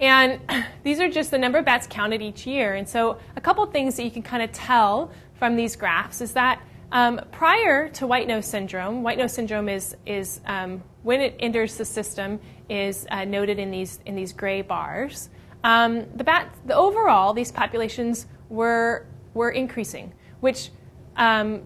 And 0.00 0.40
these 0.82 1.00
are 1.00 1.08
just 1.08 1.30
the 1.30 1.38
number 1.38 1.58
of 1.58 1.64
bats 1.64 1.86
counted 1.88 2.22
each 2.22 2.46
year. 2.46 2.74
And 2.74 2.88
so, 2.88 3.18
a 3.36 3.40
couple 3.40 3.64
things 3.66 3.96
that 3.96 4.04
you 4.04 4.10
can 4.10 4.22
kind 4.22 4.42
of 4.42 4.52
tell 4.52 5.10
from 5.34 5.56
these 5.56 5.76
graphs 5.76 6.20
is 6.20 6.32
that 6.34 6.60
um, 6.90 7.20
prior 7.32 7.88
to 7.90 8.06
white 8.06 8.26
nose 8.26 8.46
syndrome, 8.46 9.02
white 9.02 9.18
nose 9.18 9.32
syndrome 9.32 9.68
is, 9.68 9.96
is 10.06 10.40
um, 10.46 10.82
when 11.02 11.20
it 11.20 11.36
enters 11.38 11.76
the 11.76 11.84
system 11.84 12.40
is 12.68 13.06
uh, 13.10 13.24
noted 13.24 13.58
in 13.58 13.70
these, 13.70 14.00
in 14.06 14.14
these 14.14 14.32
gray 14.32 14.62
bars. 14.62 15.30
Um, 15.64 16.06
the, 16.14 16.24
bat, 16.24 16.54
the 16.66 16.74
overall, 16.74 17.32
these 17.32 17.50
populations 17.50 18.26
were, 18.48 19.06
were 19.34 19.50
increasing, 19.50 20.12
which 20.40 20.70
um, 21.16 21.62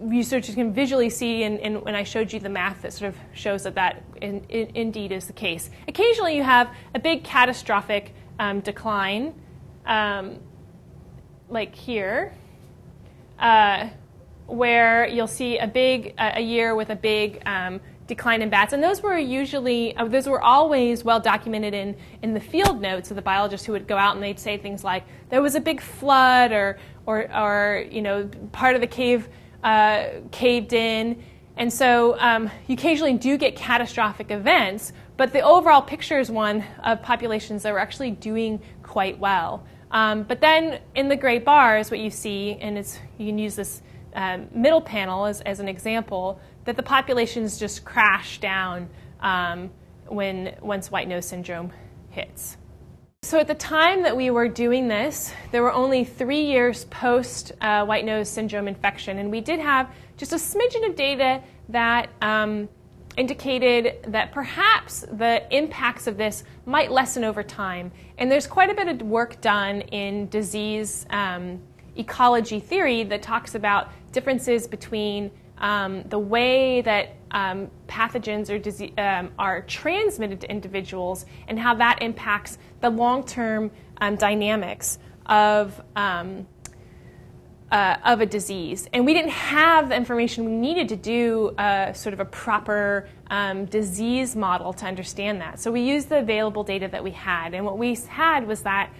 researchers 0.00 0.54
can 0.54 0.72
visually 0.72 1.10
see, 1.10 1.44
and, 1.44 1.82
when 1.82 1.94
I 1.94 2.02
showed 2.02 2.32
you 2.32 2.40
the 2.40 2.48
math 2.48 2.82
that 2.82 2.92
sort 2.92 3.08
of 3.08 3.16
shows 3.32 3.62
that 3.64 3.74
that 3.76 4.02
in, 4.20 4.44
in, 4.48 4.70
indeed 4.74 5.12
is 5.12 5.26
the 5.26 5.32
case. 5.32 5.70
Occasionally, 5.88 6.36
you 6.36 6.42
have 6.42 6.70
a 6.94 6.98
big 6.98 7.24
catastrophic 7.24 8.14
um, 8.38 8.60
decline, 8.60 9.34
um, 9.86 10.38
like 11.48 11.74
here, 11.74 12.34
uh, 13.38 13.88
where 14.46 15.06
you'll 15.06 15.26
see 15.26 15.58
a 15.58 15.66
big 15.66 16.14
a 16.18 16.40
year 16.40 16.74
with 16.74 16.90
a 16.90 16.96
big 16.96 17.42
um, 17.46 17.80
decline 18.14 18.42
in 18.42 18.50
bats, 18.50 18.72
and 18.74 18.82
those 18.82 19.02
were 19.02 19.16
usually 19.16 19.96
uh, 19.96 20.04
those 20.06 20.26
were 20.26 20.42
always 20.42 21.02
well 21.02 21.20
documented 21.20 21.72
in 21.72 21.96
in 22.22 22.34
the 22.34 22.40
field 22.40 22.80
notes 22.80 23.10
of 23.10 23.16
the 23.16 23.22
biologists 23.22 23.66
who 23.66 23.72
would 23.72 23.88
go 23.88 23.96
out 23.96 24.14
and 24.14 24.22
they'd 24.22 24.38
say 24.38 24.58
things 24.58 24.84
like 24.84 25.04
there 25.30 25.40
was 25.40 25.54
a 25.54 25.60
big 25.60 25.80
flood 25.80 26.52
or 26.52 26.78
or 27.06 27.16
or 27.34 27.84
you 27.90 28.02
know 28.02 28.28
part 28.52 28.74
of 28.74 28.80
the 28.80 28.86
cave 28.86 29.28
uh, 29.64 30.08
caved 30.30 30.72
in. 30.72 31.22
And 31.56 31.72
so 31.72 32.18
um, 32.18 32.50
you 32.66 32.74
occasionally 32.74 33.14
do 33.14 33.36
get 33.36 33.56
catastrophic 33.56 34.30
events, 34.30 34.92
but 35.16 35.32
the 35.32 35.40
overall 35.40 35.82
picture 35.82 36.18
is 36.18 36.30
one 36.30 36.64
of 36.82 37.02
populations 37.02 37.62
that 37.62 37.72
were 37.72 37.78
actually 37.78 38.10
doing 38.10 38.60
quite 38.82 39.18
well. 39.18 39.64
Um, 39.90 40.22
but 40.22 40.40
then 40.40 40.80
in 40.94 41.08
the 41.08 41.16
gray 41.16 41.38
bars, 41.38 41.90
what 41.90 42.00
you 42.00 42.10
see, 42.10 42.56
and 42.60 42.78
it's, 42.78 42.98
you 43.18 43.26
can 43.26 43.38
use 43.38 43.54
this 43.54 43.82
um, 44.14 44.48
middle 44.54 44.80
panel 44.80 45.26
as, 45.26 45.40
as, 45.42 45.60
an 45.60 45.68
example, 45.68 46.40
that 46.64 46.76
the 46.76 46.82
populations 46.82 47.58
just 47.58 47.84
crash 47.84 48.40
down 48.40 48.88
um, 49.20 49.70
when 50.06 50.54
once 50.60 50.90
white 50.90 51.08
nose 51.08 51.26
syndrome 51.26 51.72
hits. 52.10 52.56
So 53.22 53.38
at 53.38 53.46
the 53.46 53.54
time 53.54 54.02
that 54.02 54.16
we 54.16 54.30
were 54.30 54.48
doing 54.48 54.88
this, 54.88 55.32
there 55.52 55.62
were 55.62 55.72
only 55.72 56.04
three 56.04 56.42
years 56.42 56.84
post 56.86 57.52
uh, 57.60 57.84
white 57.84 58.04
nose 58.04 58.28
syndrome 58.28 58.66
infection, 58.66 59.18
and 59.18 59.30
we 59.30 59.40
did 59.40 59.60
have 59.60 59.90
just 60.16 60.32
a 60.32 60.36
smidgen 60.36 60.88
of 60.88 60.96
data 60.96 61.42
that 61.68 62.10
um, 62.20 62.68
indicated 63.16 64.04
that 64.08 64.32
perhaps 64.32 65.02
the 65.12 65.44
impacts 65.54 66.06
of 66.06 66.16
this 66.16 66.44
might 66.66 66.90
lessen 66.90 67.24
over 67.24 67.42
time. 67.42 67.92
And 68.18 68.30
there's 68.30 68.46
quite 68.46 68.70
a 68.70 68.74
bit 68.74 68.88
of 68.88 69.02
work 69.02 69.40
done 69.40 69.82
in 69.82 70.28
disease 70.28 71.06
um, 71.10 71.60
ecology 71.96 72.60
theory 72.60 73.04
that 73.04 73.22
talks 73.22 73.54
about 73.54 73.90
differences 74.12 74.66
between 74.66 75.30
um, 75.58 76.02
the 76.04 76.18
way 76.18 76.80
that 76.82 77.14
um, 77.30 77.70
pathogens 77.86 78.50
are, 78.50 78.58
disease, 78.58 78.92
um, 78.98 79.30
are 79.38 79.62
transmitted 79.62 80.40
to 80.40 80.50
individuals 80.50 81.24
and 81.48 81.58
how 81.58 81.74
that 81.74 82.02
impacts 82.02 82.58
the 82.80 82.90
long 82.90 83.24
term 83.24 83.70
um, 84.00 84.16
dynamics 84.16 84.98
of, 85.26 85.80
um, 85.94 86.46
uh, 87.70 87.96
of 88.04 88.20
a 88.20 88.26
disease. 88.26 88.88
And 88.92 89.06
we 89.06 89.14
didn't 89.14 89.30
have 89.30 89.88
the 89.88 89.96
information 89.96 90.44
we 90.44 90.52
needed 90.52 90.88
to 90.88 90.96
do 90.96 91.50
uh, 91.58 91.92
sort 91.92 92.12
of 92.12 92.20
a 92.20 92.24
proper 92.24 93.08
um, 93.28 93.66
disease 93.66 94.34
model 94.34 94.72
to 94.74 94.84
understand 94.84 95.40
that. 95.40 95.60
So 95.60 95.70
we 95.70 95.82
used 95.82 96.08
the 96.08 96.18
available 96.18 96.64
data 96.64 96.88
that 96.88 97.02
we 97.02 97.12
had. 97.12 97.54
And 97.54 97.64
what 97.64 97.78
we 97.78 97.94
had 98.08 98.46
was 98.46 98.62
that 98.62 98.92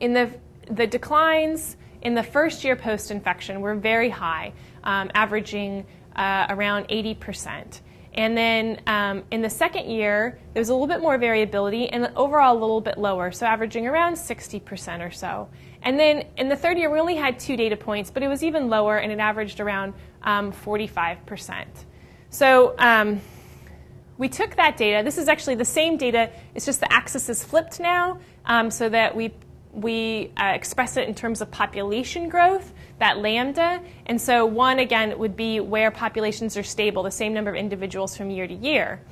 in 0.00 0.12
the, 0.12 0.30
the 0.70 0.86
declines, 0.86 1.76
in 2.02 2.14
the 2.14 2.22
first 2.22 2.64
year 2.64 2.76
post 2.76 3.10
infection 3.10 3.60
were 3.60 3.74
very 3.74 4.10
high, 4.10 4.52
um, 4.84 5.10
averaging 5.14 5.86
uh, 6.14 6.46
around 6.48 6.88
80%. 6.88 7.80
And 8.14 8.36
then 8.36 8.80
um, 8.86 9.24
in 9.30 9.42
the 9.42 9.50
second 9.50 9.90
year, 9.90 10.38
there 10.54 10.60
was 10.60 10.70
a 10.70 10.72
little 10.72 10.86
bit 10.86 11.00
more 11.00 11.18
variability 11.18 11.88
and 11.88 12.10
overall 12.16 12.56
a 12.56 12.58
little 12.58 12.80
bit 12.80 12.96
lower, 12.96 13.30
so 13.30 13.44
averaging 13.44 13.86
around 13.86 14.14
60% 14.14 15.06
or 15.06 15.10
so. 15.10 15.48
And 15.82 16.00
then 16.00 16.24
in 16.38 16.48
the 16.48 16.56
third 16.56 16.78
year, 16.78 16.90
we 16.90 16.98
only 16.98 17.16
had 17.16 17.38
two 17.38 17.56
data 17.56 17.76
points, 17.76 18.10
but 18.10 18.22
it 18.22 18.28
was 18.28 18.42
even 18.42 18.68
lower 18.68 18.96
and 18.98 19.12
it 19.12 19.18
averaged 19.18 19.60
around 19.60 19.92
um, 20.22 20.50
45%. 20.50 21.66
So 22.30 22.74
um, 22.78 23.20
we 24.16 24.28
took 24.28 24.56
that 24.56 24.78
data. 24.78 25.04
This 25.04 25.18
is 25.18 25.28
actually 25.28 25.56
the 25.56 25.64
same 25.66 25.96
data, 25.98 26.30
it's 26.54 26.64
just 26.64 26.80
the 26.80 26.90
axis 26.90 27.28
is 27.28 27.44
flipped 27.44 27.80
now 27.80 28.18
um, 28.46 28.70
so 28.70 28.88
that 28.88 29.14
we 29.14 29.34
we 29.76 30.32
uh, 30.38 30.52
express 30.54 30.96
it 30.96 31.06
in 31.06 31.14
terms 31.14 31.42
of 31.42 31.50
population 31.50 32.30
growth, 32.30 32.72
that 32.98 33.18
lambda. 33.18 33.82
And 34.06 34.20
so, 34.20 34.46
one 34.46 34.78
again 34.78 35.16
would 35.18 35.36
be 35.36 35.60
where 35.60 35.90
populations 35.90 36.56
are 36.56 36.62
stable, 36.62 37.02
the 37.02 37.10
same 37.10 37.34
number 37.34 37.50
of 37.50 37.56
individuals 37.56 38.16
from 38.16 38.30
year 38.30 38.46
to 38.46 38.54
year. 38.54 39.02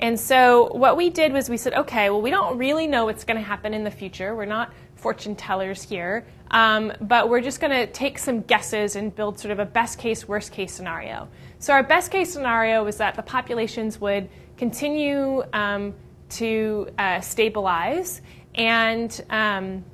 And 0.00 0.18
so, 0.18 0.72
what 0.72 0.96
we 0.96 1.08
did 1.08 1.32
was 1.32 1.48
we 1.48 1.56
said, 1.56 1.74
okay, 1.74 2.10
well, 2.10 2.20
we 2.20 2.30
don't 2.30 2.58
really 2.58 2.88
know 2.88 3.04
what's 3.04 3.22
going 3.22 3.36
to 3.36 3.42
happen 3.42 3.72
in 3.72 3.84
the 3.84 3.90
future. 3.92 4.34
We're 4.34 4.44
not 4.44 4.72
fortune 4.96 5.36
tellers 5.36 5.82
here, 5.82 6.26
um, 6.50 6.92
but 7.00 7.28
we're 7.28 7.40
just 7.40 7.60
going 7.60 7.70
to 7.70 7.86
take 7.92 8.18
some 8.18 8.40
guesses 8.42 8.96
and 8.96 9.14
build 9.14 9.38
sort 9.38 9.52
of 9.52 9.60
a 9.60 9.66
best 9.66 10.00
case, 10.00 10.26
worst 10.26 10.50
case 10.50 10.72
scenario. 10.72 11.28
So, 11.60 11.72
our 11.72 11.84
best 11.84 12.10
case 12.10 12.32
scenario 12.32 12.82
was 12.82 12.96
that 12.96 13.14
the 13.14 13.22
populations 13.22 14.00
would 14.00 14.28
continue 14.56 15.44
um, 15.52 15.94
to 16.30 16.88
uh, 16.98 17.20
stabilize 17.20 18.20
and 18.54 19.24
um, 19.30 19.84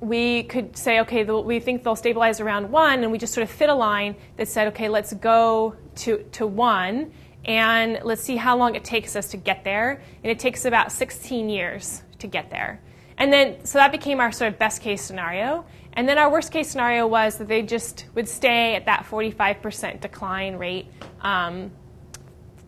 we 0.00 0.44
could 0.44 0.76
say, 0.76 1.00
okay, 1.00 1.24
we 1.24 1.60
think 1.60 1.82
they'll 1.82 1.96
stabilize 1.96 2.40
around 2.40 2.70
one, 2.70 3.02
and 3.02 3.12
we 3.12 3.18
just 3.18 3.34
sort 3.34 3.42
of 3.42 3.50
fit 3.50 3.68
a 3.68 3.74
line 3.74 4.16
that 4.36 4.48
said, 4.48 4.68
okay, 4.68 4.88
let's 4.88 5.12
go 5.14 5.76
to, 5.96 6.24
to 6.32 6.46
one, 6.46 7.12
and 7.44 8.00
let's 8.02 8.22
see 8.22 8.36
how 8.36 8.56
long 8.56 8.74
it 8.74 8.84
takes 8.84 9.16
us 9.16 9.30
to 9.30 9.36
get 9.36 9.64
there. 9.64 10.02
And 10.22 10.30
it 10.30 10.38
takes 10.38 10.64
about 10.64 10.90
16 10.90 11.48
years 11.48 12.02
to 12.18 12.26
get 12.26 12.50
there. 12.50 12.80
And 13.18 13.32
then, 13.32 13.64
so 13.64 13.78
that 13.78 13.92
became 13.92 14.20
our 14.20 14.32
sort 14.32 14.52
of 14.52 14.58
best 14.58 14.82
case 14.82 15.00
scenario. 15.00 15.64
And 15.94 16.08
then 16.08 16.18
our 16.18 16.30
worst 16.30 16.52
case 16.52 16.68
scenario 16.68 17.06
was 17.06 17.38
that 17.38 17.48
they 17.48 17.62
just 17.62 18.04
would 18.14 18.28
stay 18.28 18.74
at 18.74 18.84
that 18.86 19.06
45% 19.08 20.00
decline 20.00 20.56
rate 20.56 20.86
um, 21.22 21.70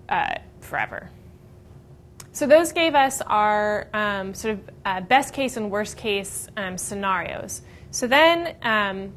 uh, 0.09 0.37
forever. 0.61 1.11
So 2.39 2.47
those 2.47 2.71
gave 2.71 2.95
us 2.95 3.21
our 3.23 3.89
um, 3.93 4.33
sort 4.33 4.55
of 4.55 4.71
uh, 4.85 5.01
best 5.01 5.35
case 5.35 5.57
and 5.57 5.73
worst 5.73 5.97
case 5.97 6.47
um, 6.57 6.79
scenarios. 6.79 7.63
So 7.91 8.07
then 8.07 8.55
um, 8.63 9.13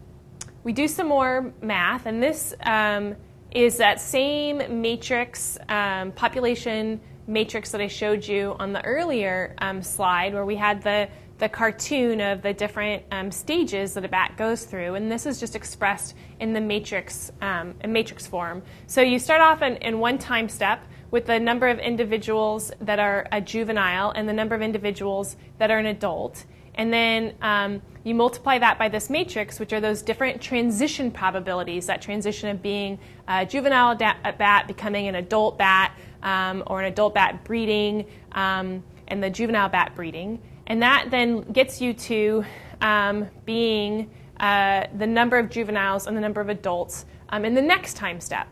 we 0.64 0.74
do 0.74 0.88
some 0.88 1.08
more 1.08 1.54
math, 1.62 2.08
and 2.08 2.24
this 2.24 2.56
um, 2.64 3.16
is 3.52 3.78
that 3.78 4.02
same 4.02 4.82
matrix, 4.82 5.60
um, 5.70 6.14
population 6.14 7.00
matrix 7.28 7.70
that 7.70 7.80
I 7.80 7.86
showed 7.86 8.26
you 8.26 8.56
on 8.58 8.74
the 8.74 8.84
earlier 8.84 9.54
um, 9.60 9.84
slide, 9.84 10.34
where 10.34 10.44
we 10.44 10.56
had 10.56 10.82
the 10.82 11.08
the 11.38 11.50
cartoon 11.50 12.22
of 12.22 12.42
the 12.42 12.54
different 12.54 13.04
stages 13.32 13.94
that 13.94 14.04
a 14.04 14.08
bat 14.08 14.36
goes 14.36 14.66
through, 14.66 14.96
and 14.96 15.12
this 15.12 15.28
is 15.28 15.40
just 15.40 15.56
expressed 15.56 16.16
in 16.40 16.54
the 16.54 16.62
matrix 16.62 17.32
in 17.40 17.94
matrix 17.94 18.26
form. 18.26 18.64
So 18.88 19.02
you 19.02 19.20
start 19.20 19.42
off 19.42 19.62
in, 19.62 19.76
in 19.78 20.00
one 20.00 20.18
time 20.18 20.50
step, 20.50 20.84
with 21.12 21.26
the 21.26 21.40
number 21.40 21.68
of 21.68 21.78
individuals 21.80 22.72
that 22.82 22.98
are 22.98 23.28
a 23.32 23.42
juvenile 23.42 24.12
and 24.12 24.28
the 24.28 24.34
number 24.34 24.56
of 24.56 24.62
individuals 24.62 25.36
that 25.60 25.70
are 25.70 25.78
an 25.78 25.86
adult. 25.86 26.46
And 26.76 26.92
then 26.92 27.36
um, 27.42 27.82
you 28.04 28.16
multiply 28.16 28.58
that 28.58 28.80
by 28.80 28.88
this 28.88 29.10
matrix, 29.10 29.60
which 29.60 29.74
are 29.74 29.82
those 29.82 30.02
different 30.02 30.42
transition 30.42 31.12
probabilities 31.12 31.86
that 31.88 32.02
transition 32.02 32.50
of 32.50 32.62
being 32.62 32.98
a 33.28 33.46
juvenile 33.46 33.96
bat 33.96 34.68
becoming 34.68 35.08
an 35.08 35.16
adult 35.16 35.58
bat, 35.58 35.96
um, 36.24 36.64
or 36.68 36.82
an 36.82 36.86
adult 36.86 37.14
bat 37.14 37.44
breeding, 37.44 38.06
um, 38.32 38.84
and 39.10 39.22
the 39.22 39.30
juvenile 39.30 39.68
bat 39.68 39.94
breeding. 39.96 40.42
And 40.68 40.82
that 40.82 41.08
then 41.12 41.42
gets 41.52 41.82
you 41.82 41.94
to 41.94 42.46
um, 42.80 43.28
being 43.46 44.10
uh, 44.40 44.88
the 44.98 45.08
number 45.08 45.38
of 45.38 45.50
juveniles 45.50 46.08
and 46.08 46.16
the 46.16 46.22
number 46.22 46.40
of 46.40 46.48
adults 46.48 47.06
um, 47.30 47.44
in 47.44 47.54
the 47.54 47.62
next 47.62 47.96
time 47.96 48.22
step. 48.22 48.48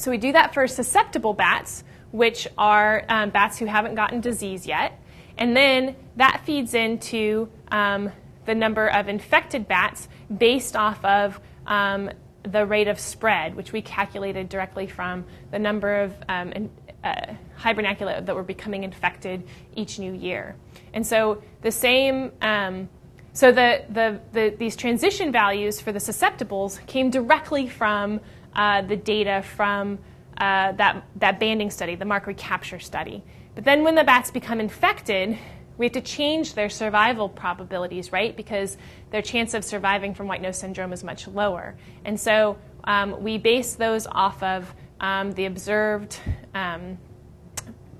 So 0.00 0.10
we 0.10 0.16
do 0.16 0.32
that 0.32 0.54
for 0.54 0.66
susceptible 0.66 1.34
bats, 1.34 1.84
which 2.10 2.48
are 2.56 3.04
um, 3.10 3.28
bats 3.28 3.58
who 3.58 3.66
haven't 3.66 3.96
gotten 3.96 4.22
disease 4.22 4.66
yet. 4.66 4.98
And 5.36 5.54
then 5.54 5.94
that 6.16 6.40
feeds 6.46 6.72
into 6.72 7.50
um, 7.70 8.10
the 8.46 8.54
number 8.54 8.88
of 8.88 9.08
infected 9.08 9.68
bats 9.68 10.08
based 10.34 10.74
off 10.74 11.04
of 11.04 11.38
um, 11.66 12.10
the 12.44 12.64
rate 12.64 12.88
of 12.88 12.98
spread, 12.98 13.54
which 13.54 13.72
we 13.72 13.82
calculated 13.82 14.48
directly 14.48 14.86
from 14.86 15.26
the 15.50 15.58
number 15.58 16.00
of 16.00 16.14
um, 16.30 16.52
in, 16.52 16.70
uh, 17.04 17.34
hibernacula 17.58 18.24
that 18.24 18.34
were 18.34 18.42
becoming 18.42 18.84
infected 18.84 19.46
each 19.74 19.98
new 19.98 20.14
year. 20.14 20.56
And 20.94 21.06
so 21.06 21.42
the 21.60 21.70
same, 21.70 22.32
um, 22.40 22.88
so 23.32 23.52
the, 23.52 23.84
the, 23.90 24.20
the, 24.32 24.54
these 24.58 24.76
transition 24.76 25.30
values 25.30 25.80
for 25.80 25.92
the 25.92 25.98
susceptibles 25.98 26.84
came 26.86 27.10
directly 27.10 27.68
from 27.68 28.20
uh, 28.54 28.82
the 28.82 28.96
data 28.96 29.42
from 29.56 29.98
uh, 30.38 30.72
that, 30.72 31.04
that 31.16 31.38
banding 31.38 31.70
study, 31.70 31.94
the 31.94 32.04
mark 32.04 32.26
recapture 32.26 32.80
study. 32.80 33.22
But 33.54 33.64
then 33.64 33.84
when 33.84 33.94
the 33.94 34.04
bats 34.04 34.30
become 34.30 34.58
infected, 34.58 35.38
we 35.76 35.86
have 35.86 35.92
to 35.92 36.00
change 36.00 36.54
their 36.54 36.68
survival 36.68 37.28
probabilities, 37.28 38.12
right? 38.12 38.36
Because 38.36 38.76
their 39.10 39.22
chance 39.22 39.54
of 39.54 39.64
surviving 39.64 40.14
from 40.14 40.28
white 40.28 40.42
nose 40.42 40.58
syndrome 40.58 40.92
is 40.92 41.04
much 41.04 41.28
lower. 41.28 41.76
And 42.04 42.18
so 42.18 42.58
um, 42.84 43.22
we 43.22 43.38
base 43.38 43.74
those 43.74 44.06
off 44.06 44.42
of 44.42 44.74
um, 45.00 45.32
the 45.32 45.46
observed 45.46 46.18
um, 46.54 46.98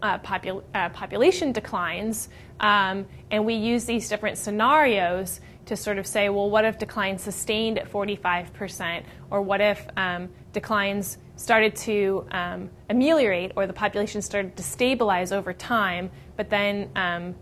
uh, 0.02 0.18
popul- 0.18 0.62
uh, 0.74 0.88
population 0.90 1.52
declines, 1.52 2.28
um, 2.60 3.06
and 3.30 3.44
we 3.44 3.54
use 3.54 3.84
these 3.84 4.08
different 4.08 4.38
scenarios 4.38 5.40
to 5.66 5.76
sort 5.76 5.98
of 5.98 6.06
say, 6.06 6.28
well, 6.28 6.50
what 6.50 6.64
if 6.64 6.78
declines 6.78 7.22
sustained 7.22 7.78
at 7.78 7.90
45%, 7.90 9.04
or 9.30 9.40
what 9.40 9.60
if 9.60 9.86
um, 9.96 10.28
declines 10.52 11.18
started 11.36 11.74
to 11.76 12.26
um, 12.32 12.68
ameliorate, 12.88 13.52
or 13.56 13.66
the 13.66 13.72
population 13.72 14.20
started 14.20 14.56
to 14.56 14.62
stabilize 14.62 15.32
over 15.32 15.52
time, 15.52 16.10
but 16.36 16.50
then 16.50 16.90
um, 16.96 17.34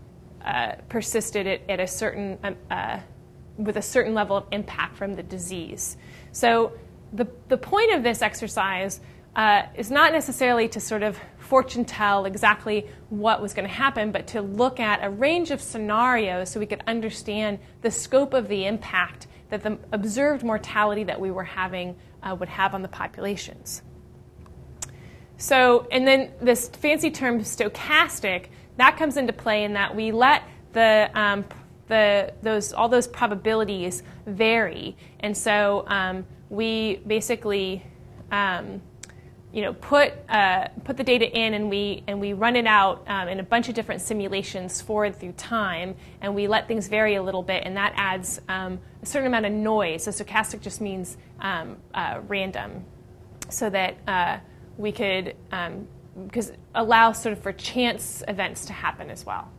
uh, 0.45 0.73
persisted 0.87 1.47
at, 1.47 1.61
at, 1.69 1.79
a 1.79 1.87
certain 1.87 2.37
um, 2.43 2.55
uh, 2.69 2.99
with 3.57 3.77
a 3.77 3.81
certain 3.81 4.13
level 4.13 4.37
of 4.37 4.45
impact 4.51 4.95
from 4.95 5.15
the 5.15 5.23
disease. 5.23 5.97
So 6.31 6.71
the 7.11 7.27
the 7.49 7.57
point 7.57 7.93
of 7.93 8.03
this 8.03 8.21
exercise 8.21 9.01
uh, 9.35 9.63
is 9.75 9.91
not 9.91 10.13
necessarily 10.13 10.67
to 10.69 10.79
sort 10.79 11.03
of 11.03 11.19
fortune 11.49 11.83
tell 11.83 12.25
exactly 12.25 12.87
what 13.09 13.41
was 13.41 13.53
going 13.55 13.67
to 13.67 13.73
happen, 13.73 14.11
but 14.11 14.27
to 14.27 14.41
look 14.41 14.79
at 14.79 15.03
a 15.03 15.09
range 15.09 15.49
of 15.49 15.59
scenarios 15.59 16.49
so 16.49 16.59
we 16.59 16.67
could 16.67 16.83
understand 16.85 17.57
the 17.81 17.89
scope 17.89 18.35
of 18.35 18.47
the 18.47 18.67
impact 18.67 19.25
that 19.49 19.63
the 19.63 19.79
observed 19.91 20.43
mortality 20.43 21.03
that 21.03 21.19
we 21.19 21.31
were 21.31 21.43
having 21.43 21.95
uh, 22.21 22.35
would 22.39 22.49
have 22.49 22.75
on 22.75 22.83
the 22.83 22.87
populations. 22.87 23.81
So, 25.37 25.87
and 25.91 26.07
then 26.07 26.31
this 26.39 26.69
fancy 26.69 27.09
term 27.09 27.39
stochastic, 27.39 28.45
that 28.77 28.95
comes 28.97 29.17
into 29.17 29.33
play 29.33 29.63
in 29.63 29.73
that 29.73 29.95
we 29.95 30.11
let 30.11 30.43
the, 30.73 31.09
um, 31.15 31.45
the, 31.87 32.31
those, 32.43 32.73
all 32.73 32.89
those 32.89 33.07
probabilities 33.07 34.03
vary. 34.27 34.95
And 35.21 35.35
so 35.35 35.83
um, 35.87 36.27
we 36.49 36.97
basically 37.07 37.83
um, 38.31 38.81
you 39.51 39.63
know, 39.63 39.73
put, 39.73 40.13
uh, 40.29 40.67
put 40.83 40.95
the 40.95 41.03
data 41.03 41.25
in 41.25 41.55
and 41.55 41.69
we, 41.69 42.03
and 42.07 42.19
we 42.19 42.33
run 42.33 42.55
it 42.55 42.67
out 42.67 43.03
um, 43.07 43.27
in 43.27 43.39
a 43.39 43.43
bunch 43.43 43.67
of 43.67 43.75
different 43.75 44.01
simulations 44.01 44.81
forward 44.81 45.15
through 45.15 45.31
time, 45.33 45.95
and 46.21 46.35
we 46.35 46.47
let 46.47 46.67
things 46.67 46.87
vary 46.87 47.15
a 47.15 47.23
little 47.23 47.41
bit, 47.41 47.63
and 47.65 47.75
that 47.75 47.93
adds 47.95 48.39
um, 48.47 48.79
a 49.01 49.05
certain 49.05 49.27
amount 49.27 49.45
of 49.45 49.51
noise. 49.51 50.03
So 50.03 50.11
stochastic 50.11 50.61
just 50.61 50.81
means 50.81 51.17
um, 51.39 51.77
uh, 51.93 52.21
random, 52.27 52.85
so 53.49 53.69
that 53.71 53.97
uh, 54.07 54.37
we 54.77 54.91
could 54.91 55.35
because 56.15 56.51
um, 56.51 56.55
allow 56.75 57.11
sort 57.11 57.33
of 57.33 57.41
for 57.41 57.51
chance 57.51 58.21
events 58.27 58.65
to 58.65 58.73
happen 58.73 59.09
as 59.09 59.25
well. 59.25 59.49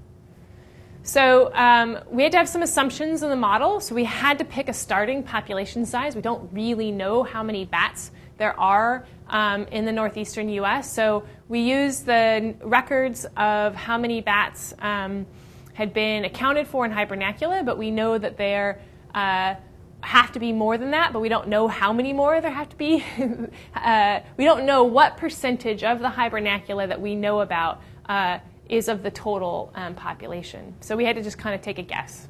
So 1.03 1.53
um, 1.55 1.99
we 2.11 2.23
had 2.23 2.33
to 2.33 2.39
have 2.39 2.49
some 2.49 2.63
assumptions 2.63 3.23
in 3.23 3.31
the 3.31 3.37
model. 3.37 3.81
So 3.81 3.95
we 3.95 4.05
had 4.05 4.39
to 4.39 4.45
pick 4.45 4.69
a 4.69 4.73
starting 4.73 5.23
population 5.23 5.87
size. 5.87 6.15
We 6.15 6.23
don't 6.23 6.53
really 6.53 6.93
know 6.93 7.23
how 7.23 7.43
many 7.43 7.65
bats 7.65 8.11
there 8.37 8.59
are 8.59 9.07
um, 9.31 9.65
in 9.67 9.85
the 9.85 9.93
northeastern 9.93 10.49
US. 10.51 10.93
So 10.93 11.25
we 11.49 11.61
use 11.61 12.01
the 12.01 12.55
records 12.63 13.27
of 13.37 13.75
how 13.75 13.97
many 13.97 14.21
bats 14.21 14.75
um, 14.81 15.27
had 15.73 15.95
been 15.95 16.25
accounted 16.25 16.67
for 16.67 16.85
in 16.85 16.93
hibernacula, 16.93 17.65
but 17.65 17.79
we 17.79 17.91
know 17.91 18.19
that 18.19 18.37
there 18.37 18.81
uh, 19.15 19.55
have 20.03 20.33
to 20.33 20.39
be 20.39 20.53
more 20.53 20.77
than 20.77 20.91
that, 20.91 21.13
but 21.13 21.21
we 21.21 21.29
don't 21.29 21.49
know 21.49 21.69
how 21.69 21.93
many 21.93 22.13
more 22.13 22.41
there 22.41 22.51
have 22.51 22.69
to 22.69 22.77
be. 22.77 23.05
uh, 23.75 24.21
we 24.37 24.45
don't 24.45 24.67
know 24.67 24.85
what 24.85 25.17
percentage 25.17 25.85
of 25.85 26.01
the 26.01 26.09
hibernacula 26.09 26.89
that 26.89 27.01
we 27.01 27.15
know 27.15 27.41
about 27.41 27.83
uh, 28.09 28.39
is 28.69 28.89
of 28.89 29.03
the 29.03 29.11
total 29.11 29.73
um, 29.75 29.95
population. 29.95 30.75
So 30.81 30.97
we 30.97 31.05
had 31.05 31.17
to 31.17 31.23
just 31.23 31.39
kind 31.39 31.55
of 31.55 31.61
take 31.61 31.79
a 31.79 31.83
guess. 31.83 32.29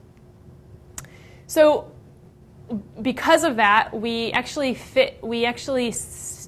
So 1.46 1.90
because 3.02 3.44
of 3.44 3.56
that, 3.56 3.92
we 3.92 4.32
actually 4.32 4.74
fit. 4.74 5.18
We 5.22 5.44
actually 5.44 5.92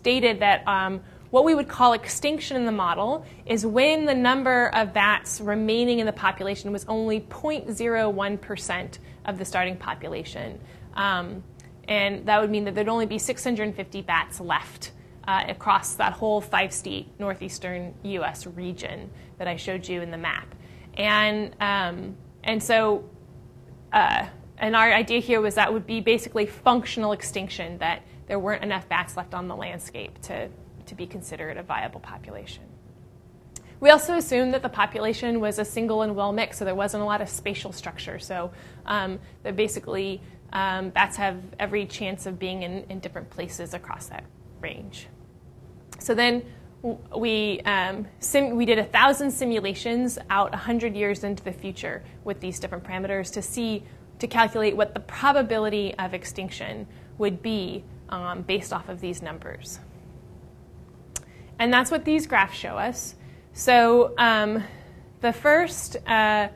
stated 0.02 0.40
that 0.40 0.66
um, 0.66 1.00
what 1.30 1.44
we 1.44 1.54
would 1.54 1.68
call 1.68 1.92
extinction 1.92 2.56
in 2.56 2.66
the 2.66 2.72
model 2.72 3.24
is 3.46 3.64
when 3.64 4.04
the 4.04 4.14
number 4.14 4.68
of 4.74 4.92
bats 4.92 5.40
remaining 5.40 6.00
in 6.00 6.06
the 6.06 6.12
population 6.12 6.72
was 6.72 6.84
only 6.88 7.20
0.01 7.20 8.40
percent 8.40 8.98
of 9.26 9.38
the 9.38 9.44
starting 9.44 9.76
population, 9.76 10.60
um, 10.94 11.44
and 11.86 12.26
that 12.26 12.40
would 12.40 12.50
mean 12.50 12.64
that 12.64 12.74
there'd 12.74 12.88
only 12.88 13.06
be 13.06 13.18
650 13.18 14.02
bats 14.02 14.40
left. 14.40 14.92
Uh, 15.24 15.44
across 15.46 15.94
that 15.94 16.12
whole 16.12 16.40
five 16.40 16.72
state 16.72 17.06
northeastern 17.20 17.94
US 18.02 18.44
region 18.44 19.08
that 19.38 19.46
I 19.46 19.54
showed 19.54 19.86
you 19.86 20.02
in 20.02 20.10
the 20.10 20.18
map. 20.18 20.52
And, 20.94 21.54
um, 21.60 22.16
and 22.42 22.60
so 22.60 23.08
uh, 23.92 24.26
and 24.58 24.76
our 24.76 24.92
idea 24.92 25.20
here 25.20 25.40
was 25.40 25.56
that 25.56 25.72
would 25.72 25.86
be 25.86 26.00
basically 26.00 26.46
functional 26.46 27.12
extinction, 27.12 27.78
that 27.78 28.02
there 28.32 28.38
weren't 28.38 28.64
enough 28.64 28.88
bats 28.88 29.14
left 29.14 29.34
on 29.34 29.46
the 29.46 29.54
landscape 29.54 30.18
to, 30.22 30.48
to 30.86 30.94
be 30.94 31.06
considered 31.06 31.58
a 31.58 31.62
viable 31.62 32.00
population. 32.00 32.64
We 33.78 33.90
also 33.90 34.14
assumed 34.14 34.54
that 34.54 34.62
the 34.62 34.70
population 34.70 35.38
was 35.38 35.58
a 35.58 35.66
single 35.66 36.00
and 36.00 36.16
well 36.16 36.32
mixed, 36.32 36.58
so 36.58 36.64
there 36.64 36.74
wasn't 36.74 37.02
a 37.02 37.04
lot 37.04 37.20
of 37.20 37.28
spatial 37.28 37.72
structure. 37.72 38.18
So 38.18 38.50
um, 38.86 39.18
that 39.42 39.54
basically 39.54 40.22
um, 40.54 40.88
bats 40.88 41.18
have 41.18 41.42
every 41.58 41.84
chance 41.84 42.24
of 42.24 42.38
being 42.38 42.62
in, 42.62 42.86
in 42.88 43.00
different 43.00 43.28
places 43.28 43.74
across 43.74 44.06
that 44.06 44.24
range. 44.62 45.08
So 45.98 46.14
then 46.14 46.42
we, 47.14 47.60
um, 47.66 48.06
we 48.56 48.64
did 48.64 48.78
a 48.78 48.84
thousand 48.84 49.30
simulations 49.30 50.18
out 50.30 50.52
100 50.52 50.96
years 50.96 51.22
into 51.22 51.44
the 51.44 51.52
future 51.52 52.02
with 52.24 52.40
these 52.40 52.58
different 52.58 52.82
parameters 52.82 53.30
to 53.34 53.42
see 53.42 53.82
to 54.20 54.26
calculate 54.26 54.74
what 54.74 54.94
the 54.94 55.00
probability 55.00 55.94
of 55.98 56.14
extinction 56.14 56.86
would 57.18 57.42
be 57.42 57.84
um, 58.12 58.42
based 58.42 58.72
off 58.72 58.88
of 58.88 59.00
these 59.00 59.22
numbers. 59.22 59.80
And 61.58 61.72
that's 61.72 61.90
what 61.90 62.04
these 62.04 62.26
graphs 62.26 62.56
show 62.56 62.76
us. 62.76 63.16
So 63.54 64.14
um, 64.18 64.62
the 65.20 65.32
first 65.32 65.96
uh, 66.06 66.48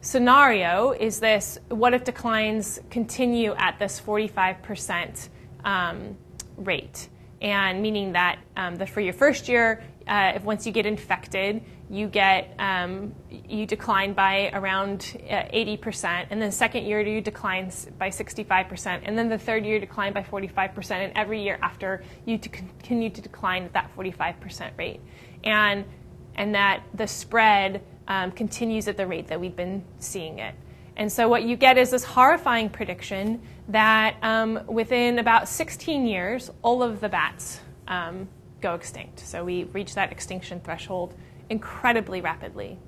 scenario 0.00 0.92
is 0.92 1.20
this 1.20 1.58
what 1.68 1.94
if 1.94 2.04
declines 2.04 2.80
continue 2.90 3.54
at 3.54 3.78
this 3.78 4.00
45% 4.00 5.28
um, 5.64 6.16
rate? 6.56 7.08
And 7.40 7.82
meaning 7.82 8.12
that 8.12 8.38
um, 8.56 8.76
for 8.86 9.00
your 9.00 9.12
first 9.12 9.48
year, 9.48 9.84
uh, 10.08 10.32
if 10.34 10.44
once 10.44 10.66
you 10.66 10.72
get 10.72 10.86
infected, 10.86 11.62
you 11.94 12.08
get 12.08 12.54
um, 12.58 13.14
you 13.30 13.66
decline 13.66 14.14
by 14.14 14.50
around 14.52 15.16
uh, 15.30 15.44
80%, 15.54 16.26
and 16.30 16.42
then 16.42 16.50
the 16.50 16.52
second 16.52 16.84
year 16.84 17.00
you 17.00 17.20
decline 17.20 17.70
by 17.98 18.08
65%, 18.08 19.02
and 19.04 19.16
then 19.16 19.28
the 19.28 19.38
third 19.38 19.64
year 19.64 19.78
decline 19.78 20.12
by 20.12 20.22
45%, 20.22 20.90
and 20.90 21.12
every 21.14 21.42
year 21.42 21.58
after 21.62 22.02
you 22.26 22.38
continue 22.38 23.10
to 23.10 23.20
decline 23.20 23.62
at 23.62 23.72
that 23.74 23.90
45% 23.96 24.76
rate, 24.76 25.00
and 25.44 25.84
and 26.34 26.54
that 26.56 26.82
the 26.94 27.06
spread 27.06 27.80
um, 28.08 28.32
continues 28.32 28.88
at 28.88 28.96
the 28.96 29.06
rate 29.06 29.28
that 29.28 29.40
we've 29.40 29.54
been 29.54 29.84
seeing 30.00 30.40
it. 30.40 30.54
And 30.96 31.10
so 31.10 31.28
what 31.28 31.44
you 31.44 31.56
get 31.56 31.78
is 31.78 31.90
this 31.90 32.04
horrifying 32.04 32.70
prediction 32.70 33.40
that 33.68 34.16
um, 34.22 34.60
within 34.66 35.18
about 35.18 35.48
16 35.48 36.06
years, 36.06 36.50
all 36.62 36.82
of 36.82 37.00
the 37.00 37.08
bats 37.08 37.60
um, 37.86 38.28
go 38.60 38.74
extinct. 38.74 39.20
So 39.20 39.44
we 39.44 39.64
reach 39.64 39.94
that 39.94 40.10
extinction 40.10 40.60
threshold 40.60 41.14
incredibly 41.50 42.20
rapidly. 42.20 42.78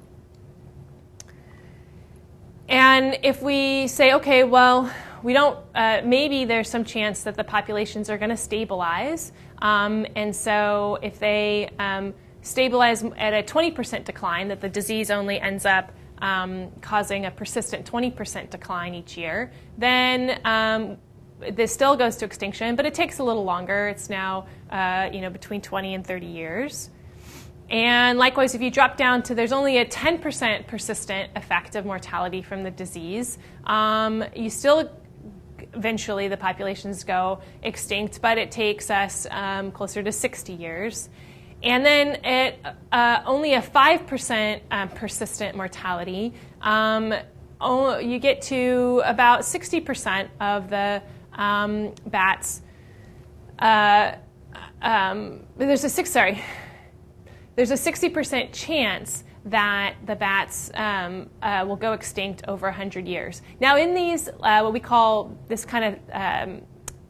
And 2.69 3.19
if 3.23 3.43
we 3.43 3.87
say, 3.87 4.15
okay, 4.15 4.43
well, 4.45 4.93
we 5.23 5.33
don't, 5.33 5.59
uh, 5.75 6.03
maybe 6.05 6.45
there's 6.45 6.69
some 6.69 6.85
chance 6.85 7.23
that 7.23 7.37
the 7.37 7.45
populations 7.45 8.11
are 8.11 8.19
going 8.19 8.31
to 8.31 8.37
stabilize. 8.37 9.33
Um, 9.59 10.07
and 10.17 10.35
so 10.35 10.99
if 11.03 11.19
they 11.19 11.71
um, 11.79 12.15
stabilize 12.43 13.05
at 13.17 13.33
a 13.33 13.43
20% 13.43 14.05
decline, 14.05 14.49
that 14.49 14.61
the 14.61 14.69
disease 14.69 15.11
only 15.11 15.41
ends 15.41 15.65
up 15.65 15.93
um, 16.19 16.71
causing 16.81 17.27
a 17.27 17.31
persistent 17.31 17.91
20% 17.91 18.51
decline 18.51 18.95
each 18.95 19.17
year, 19.17 19.53
then 19.79 20.41
um, 20.45 20.97
this 21.53 21.73
still 21.73 21.97
goes 21.97 22.17
to 22.17 22.25
extinction, 22.25 22.75
but 22.77 22.87
it 22.87 22.95
takes 22.95 23.19
a 23.19 23.23
little 23.23 23.45
longer. 23.45 23.89
It's 23.89 24.09
now 24.09 24.47
uh, 24.71 25.09
you 25.13 25.21
know, 25.21 25.31
between 25.31 25.61
20 25.61 25.95
and 25.95 26.07
30 26.07 26.27
years. 26.27 26.91
And 27.69 28.19
likewise, 28.19 28.55
if 28.55 28.63
you 28.63 28.71
drop 28.71 28.97
down 28.97 29.23
to 29.25 29.35
there's 29.35 29.53
only 29.53 29.79
a 29.79 29.85
10% 29.85 30.67
persistent 30.67 31.31
effect 31.35 31.75
of 31.75 31.85
mortality 31.85 32.43
from 32.43 32.63
the 32.63 32.71
disease, 32.71 33.39
um, 33.65 34.25
you 34.35 34.51
still 34.51 34.91
eventually 35.75 36.29
the 36.29 36.37
populations 36.37 37.05
go 37.05 37.41
extinct, 37.63 38.21
but 38.23 38.39
it 38.39 38.51
takes 38.51 38.91
us 38.91 39.27
um, 39.31 39.73
closer 39.73 40.03
to 40.03 40.13
60 40.13 40.53
years. 40.53 41.09
And 41.63 41.85
then 41.85 42.17
at 42.25 42.77
uh, 42.93 43.23
only 43.27 43.55
a 43.55 43.63
5% 43.63 44.61
um, 44.71 44.89
persistent 44.91 45.57
mortality, 45.57 46.35
oh, 47.61 47.99
you 47.99 48.19
get 48.19 48.43
to 48.43 49.03
about 49.05 49.41
60% 49.41 50.29
of 50.41 50.71
the 50.71 51.03
um, 51.33 51.93
bats. 52.07 52.63
Uh, 53.59 54.17
um, 54.83 55.41
there's 55.57 55.85
a 55.85 55.89
six, 55.89 56.11
sorry, 56.11 56.43
there's 57.57 57.71
a 57.71 57.75
60% 57.75 58.51
chance 58.53 59.25
that 59.47 59.95
the 60.07 60.15
bats 60.15 60.71
um, 60.75 61.31
uh, 61.41 61.65
will 61.67 61.77
go 61.77 61.93
extinct 61.93 62.43
over 62.49 62.67
100 62.67 63.09
years. 63.09 63.43
Now, 63.61 63.77
in 63.77 63.95
these, 63.95 64.29
uh, 64.29 64.61
what 64.61 64.73
we 64.73 64.81
call 64.81 65.37
this 65.49 65.65
kind 65.65 65.85
of 65.85 65.95
um, 66.13 66.63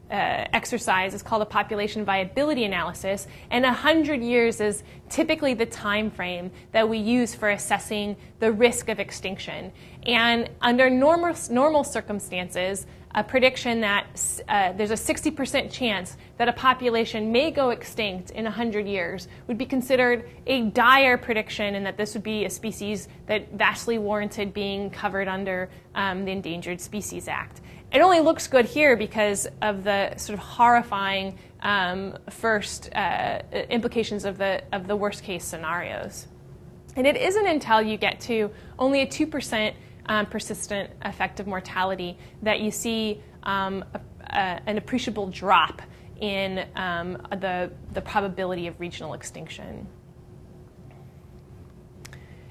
uh, 0.09 0.45
exercise 0.53 1.13
is 1.13 1.21
called 1.21 1.41
a 1.41 1.45
population 1.45 2.05
viability 2.05 2.63
analysis, 2.63 3.27
and 3.51 3.63
100 3.65 4.21
years 4.21 4.61
is 4.61 4.83
typically 5.09 5.53
the 5.53 5.65
time 5.65 6.09
frame 6.09 6.49
that 6.71 6.87
we 6.87 6.97
use 6.97 7.35
for 7.35 7.49
assessing 7.49 8.15
the 8.39 8.51
risk 8.51 8.87
of 8.87 8.99
extinction. 8.99 9.71
And 10.03 10.49
under 10.61 10.89
normal, 10.89 11.35
normal 11.49 11.83
circumstances, 11.83 12.85
a 13.17 13.23
prediction 13.23 13.81
that 13.81 14.05
uh, 14.47 14.73
there's 14.73 14.91
a 14.91 14.93
60% 14.93 15.71
chance 15.71 16.17
that 16.37 16.47
a 16.47 16.53
population 16.53 17.31
may 17.31 17.49
go 17.49 17.71
extinct 17.71 18.29
in 18.29 18.43
100 18.43 18.85
years 18.85 19.27
would 19.47 19.57
be 19.57 19.65
considered 19.65 20.29
a 20.45 20.61
dire 20.69 21.17
prediction, 21.17 21.73
and 21.73 21.83
that 21.83 21.97
this 21.97 22.13
would 22.13 22.21
be 22.21 22.45
a 22.45 22.49
species 22.49 23.07
that 23.25 23.51
vastly 23.53 23.97
warranted 23.97 24.53
being 24.53 24.91
covered 24.91 25.27
under 25.27 25.67
um, 25.95 26.25
the 26.25 26.31
Endangered 26.31 26.79
Species 26.79 27.27
Act. 27.27 27.61
It 27.91 28.01
only 28.01 28.19
looks 28.19 28.45
good 28.45 28.65
here 28.65 28.95
because 28.95 29.47
of 29.63 29.83
the 29.83 30.15
sort 30.17 30.37
of 30.37 30.45
horrifying 30.45 31.39
um, 31.61 32.19
first 32.29 32.93
uh, 32.93 33.41
implications 33.71 34.25
of 34.25 34.37
the, 34.37 34.61
of 34.71 34.85
the 34.85 34.95
worst 34.95 35.23
case 35.23 35.43
scenarios. 35.43 36.27
And 36.95 37.07
it 37.07 37.17
isn't 37.17 37.47
until 37.47 37.81
you 37.81 37.97
get 37.97 38.19
to 38.21 38.51
only 38.77 39.01
a 39.01 39.07
2% 39.07 39.73
um, 40.07 40.25
persistent 40.25 40.89
effective 41.05 41.47
mortality 41.47 42.17
that 42.41 42.59
you 42.59 42.71
see 42.71 43.21
um, 43.43 43.83
a, 43.93 43.99
a, 44.33 44.61
an 44.65 44.77
appreciable 44.77 45.27
drop 45.27 45.81
in 46.19 46.65
um, 46.75 47.13
the, 47.39 47.71
the 47.93 48.01
probability 48.01 48.67
of 48.67 48.79
regional 48.79 49.13
extinction. 49.13 49.87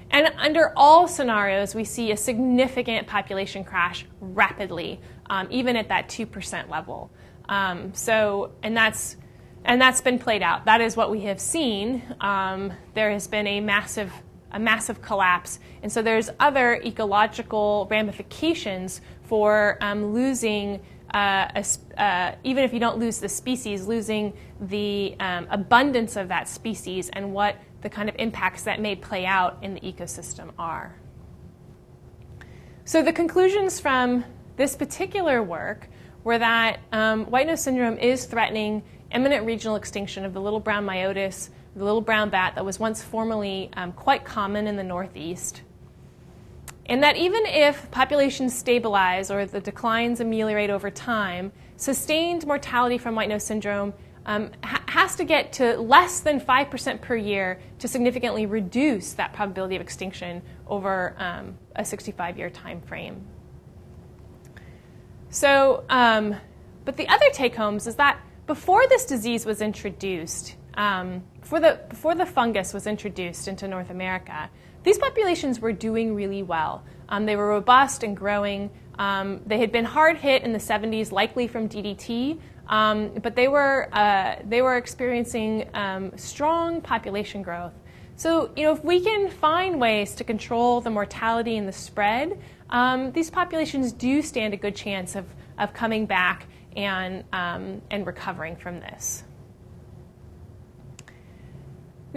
And 0.09 0.33
under 0.37 0.71
all 0.75 1.07
scenarios, 1.07 1.75
we 1.75 1.83
see 1.83 2.11
a 2.11 2.17
significant 2.17 3.07
population 3.07 3.63
crash 3.63 4.05
rapidly, 4.21 5.01
um, 5.29 5.47
even 5.51 5.75
at 5.75 5.89
that 5.89 6.07
2% 6.07 6.69
level. 6.69 7.11
Um, 7.49 7.93
so, 7.93 8.51
and 8.63 8.75
that's, 8.75 9.17
and 9.65 9.81
that's 9.81 10.01
been 10.01 10.17
played 10.17 10.41
out. 10.41 10.65
That 10.65 10.81
is 10.81 10.95
what 10.95 11.11
we 11.11 11.21
have 11.21 11.39
seen. 11.39 12.01
Um, 12.21 12.71
there 12.93 13.11
has 13.11 13.27
been 13.27 13.47
a 13.47 13.59
massive, 13.59 14.11
a 14.51 14.59
massive 14.59 15.01
collapse. 15.01 15.59
And 15.87 15.91
so 15.93 16.01
there's 16.01 16.29
other 16.37 16.81
ecological 16.83 17.87
ramifications 17.89 18.99
for 19.23 19.77
um, 19.79 20.13
losing 20.13 20.81
uh, 21.13 21.47
a, 21.55 21.65
uh, 21.97 22.35
even 22.43 22.65
if 22.65 22.73
you 22.73 22.79
don't 22.81 22.97
lose 22.97 23.19
the 23.19 23.29
species, 23.29 23.87
losing 23.87 24.33
the 24.59 25.15
um, 25.21 25.47
abundance 25.49 26.17
of 26.17 26.27
that 26.27 26.49
species 26.49 27.07
and 27.13 27.31
what 27.31 27.55
the 27.83 27.89
kind 27.89 28.09
of 28.09 28.15
impacts 28.19 28.63
that 28.63 28.81
may 28.81 28.97
play 28.97 29.25
out 29.25 29.59
in 29.61 29.75
the 29.75 29.79
ecosystem 29.79 30.51
are. 30.59 30.93
So, 32.83 33.01
the 33.01 33.13
conclusions 33.13 33.79
from 33.79 34.25
this 34.57 34.75
particular 34.75 35.41
work 35.41 35.87
were 36.25 36.37
that 36.37 36.81
um, 36.91 37.27
white 37.27 37.47
nose 37.47 37.63
syndrome 37.63 37.97
is 37.97 38.25
threatening 38.25 38.83
imminent 39.13 39.45
regional 39.45 39.77
extinction 39.77 40.25
of 40.25 40.33
the 40.33 40.41
little 40.41 40.59
brown 40.59 40.85
myotis, 40.85 41.47
the 41.77 41.85
little 41.85 42.01
brown 42.01 42.29
bat 42.29 42.55
that 42.55 42.65
was 42.65 42.77
once 42.77 43.01
formerly 43.01 43.69
um, 43.77 43.93
quite 43.93 44.25
common 44.25 44.67
in 44.67 44.75
the 44.75 44.83
Northeast. 44.83 45.61
And 46.89 47.03
that 47.03 47.17
even 47.17 47.45
if 47.45 47.89
populations 47.91 48.55
stabilize 48.55 49.29
or 49.29 49.45
the 49.45 49.59
declines 49.59 50.21
ameliorate 50.21 50.69
over 50.69 50.89
time, 50.89 51.51
sustained 51.75 52.45
mortality 52.47 52.97
from 52.97 53.13
white 53.13 53.29
nose 53.29 53.43
syndrome 53.43 53.93
um, 54.25 54.51
ha- 54.63 54.83
has 54.87 55.15
to 55.15 55.23
get 55.23 55.53
to 55.53 55.77
less 55.77 56.19
than 56.19 56.39
5% 56.39 57.01
per 57.01 57.15
year 57.15 57.59
to 57.79 57.87
significantly 57.87 58.45
reduce 58.45 59.13
that 59.13 59.33
probability 59.33 59.75
of 59.75 59.81
extinction 59.81 60.41
over 60.67 61.15
um, 61.17 61.57
a 61.75 61.83
65 61.83 62.37
year 62.37 62.49
time 62.49 62.81
frame. 62.81 63.25
So, 65.29 65.83
um, 65.89 66.35
but 66.85 66.97
the 66.97 67.07
other 67.09 67.25
take 67.31 67.55
homes 67.55 67.87
is 67.87 67.95
that 67.95 68.19
before 68.47 68.87
this 68.87 69.05
disease 69.05 69.45
was 69.45 69.61
introduced, 69.61 70.55
um, 70.75 71.23
before, 71.41 71.59
the, 71.59 71.79
before 71.89 72.15
the 72.15 72.25
fungus 72.25 72.73
was 72.73 72.87
introduced 72.87 73.47
into 73.47 73.67
North 73.67 73.89
America, 73.89 74.49
these 74.87 74.97
populations 74.97 75.59
were 75.59 75.73
doing 75.73 76.15
really 76.15 76.43
well. 76.43 76.81
Um, 77.09 77.25
they 77.25 77.35
were 77.35 77.49
robust 77.49 78.03
and 78.03 78.15
growing. 78.15 78.69
Um, 78.97 79.41
they 79.45 79.59
had 79.59 79.69
been 79.69 79.83
hard 79.83 80.15
hit 80.15 80.43
in 80.43 80.53
the 80.53 80.59
70s, 80.59 81.11
likely 81.11 81.45
from 81.45 81.67
DDT, 81.67 82.39
um, 82.69 83.09
but 83.21 83.35
they 83.35 83.49
were, 83.49 83.89
uh, 83.91 84.37
they 84.47 84.61
were 84.61 84.77
experiencing 84.77 85.69
um, 85.73 86.17
strong 86.17 86.79
population 86.79 87.41
growth. 87.41 87.73
So, 88.15 88.49
you 88.55 88.63
know, 88.63 88.71
if 88.71 88.81
we 88.81 89.01
can 89.01 89.29
find 89.29 89.77
ways 89.77 90.15
to 90.15 90.23
control 90.23 90.79
the 90.79 90.89
mortality 90.89 91.57
and 91.57 91.67
the 91.67 91.73
spread, 91.73 92.39
um, 92.69 93.11
these 93.11 93.29
populations 93.29 93.91
do 93.91 94.21
stand 94.21 94.53
a 94.53 94.57
good 94.57 94.75
chance 94.75 95.17
of, 95.17 95.25
of 95.57 95.73
coming 95.73 96.05
back 96.05 96.47
and, 96.77 97.25
um, 97.33 97.81
and 97.91 98.07
recovering 98.07 98.55
from 98.55 98.79
this. 98.79 99.25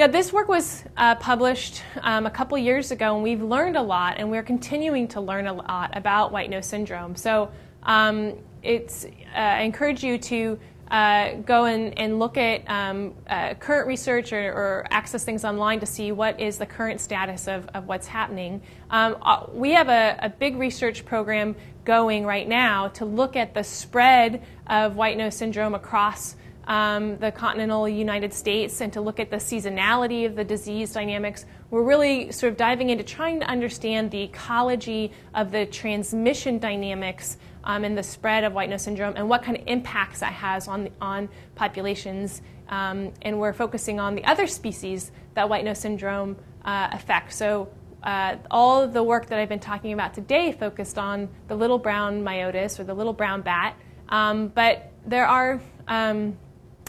Now, 0.00 0.06
this 0.06 0.32
work 0.32 0.48
was 0.48 0.82
uh, 0.96 1.16
published 1.16 1.82
um, 2.00 2.24
a 2.24 2.30
couple 2.30 2.56
years 2.56 2.90
ago, 2.90 3.16
and 3.16 3.22
we've 3.22 3.42
learned 3.42 3.76
a 3.76 3.82
lot, 3.82 4.14
and 4.16 4.30
we're 4.30 4.42
continuing 4.42 5.06
to 5.08 5.20
learn 5.20 5.46
a 5.46 5.52
lot 5.52 5.94
about 5.94 6.32
white 6.32 6.48
nose 6.48 6.64
syndrome. 6.64 7.14
So, 7.14 7.50
um, 7.82 8.38
it's, 8.62 9.04
uh, 9.04 9.08
I 9.36 9.60
encourage 9.60 10.02
you 10.02 10.16
to 10.16 10.58
uh, 10.90 11.34
go 11.44 11.66
and, 11.66 11.98
and 11.98 12.18
look 12.18 12.38
at 12.38 12.66
um, 12.66 13.12
uh, 13.28 13.52
current 13.56 13.86
research 13.86 14.32
or, 14.32 14.40
or, 14.40 14.86
access 14.90 15.22
things 15.22 15.44
online 15.44 15.80
to 15.80 15.86
see 15.86 16.12
what 16.12 16.40
is 16.40 16.56
the 16.56 16.64
current 16.64 16.98
status 16.98 17.46
of, 17.46 17.68
of 17.74 17.86
what's 17.86 18.06
happening. 18.06 18.62
Um, 18.88 19.18
uh, 19.20 19.44
we 19.52 19.72
have 19.72 19.90
a, 19.90 20.18
a, 20.20 20.30
big 20.30 20.56
research 20.56 21.04
program 21.04 21.54
going 21.84 22.24
right 22.24 22.48
now 22.48 22.88
to 22.88 23.04
look 23.04 23.36
at 23.36 23.52
the 23.52 23.62
spread 23.62 24.42
of 24.66 24.96
white 24.96 25.18
nose 25.18 25.36
syndrome 25.36 25.74
across 25.74 26.36
um, 26.66 27.16
the 27.18 27.32
continental 27.32 27.88
United 27.88 28.32
States 28.32 28.80
and 28.80 28.92
to 28.92 29.00
look 29.00 29.18
at 29.18 29.30
the 29.30 29.36
seasonality 29.36 30.26
of 30.26 30.36
the 30.36 30.44
disease 30.44 30.92
dynamics. 30.92 31.46
We're 31.70 31.82
really 31.82 32.32
sort 32.32 32.52
of 32.52 32.56
diving 32.56 32.90
into 32.90 33.04
trying 33.04 33.40
to 33.40 33.46
understand 33.46 34.10
the 34.10 34.22
ecology 34.22 35.12
of 35.34 35.50
the 35.50 35.66
transmission 35.66 36.58
dynamics 36.58 37.38
um, 37.64 37.84
and 37.84 37.96
the 37.96 38.02
spread 38.02 38.44
of 38.44 38.52
white 38.52 38.70
nose 38.70 38.82
syndrome 38.82 39.14
and 39.16 39.28
what 39.28 39.42
kind 39.42 39.56
of 39.56 39.64
impacts 39.66 40.20
that 40.20 40.32
has 40.32 40.68
on, 40.68 40.90
on 41.00 41.28
populations. 41.54 42.42
Um, 42.68 43.12
and 43.22 43.38
we're 43.40 43.52
focusing 43.52 43.98
on 43.98 44.14
the 44.14 44.24
other 44.24 44.46
species 44.46 45.12
that 45.34 45.48
white 45.48 45.64
nose 45.64 45.78
syndrome 45.78 46.36
uh, 46.64 46.88
affects. 46.92 47.36
So 47.36 47.68
uh, 48.02 48.36
all 48.50 48.82
of 48.82 48.92
the 48.92 49.02
work 49.02 49.26
that 49.26 49.38
I've 49.38 49.48
been 49.48 49.60
talking 49.60 49.92
about 49.92 50.14
today 50.14 50.52
focused 50.52 50.98
on 50.98 51.28
the 51.48 51.54
little 51.54 51.78
brown 51.78 52.22
myotis 52.22 52.78
or 52.78 52.84
the 52.84 52.94
little 52.94 53.12
brown 53.12 53.42
bat. 53.42 53.76
Um, 54.08 54.48
but 54.48 54.92
there 55.06 55.26
are 55.26 55.60
um, 55.88 56.36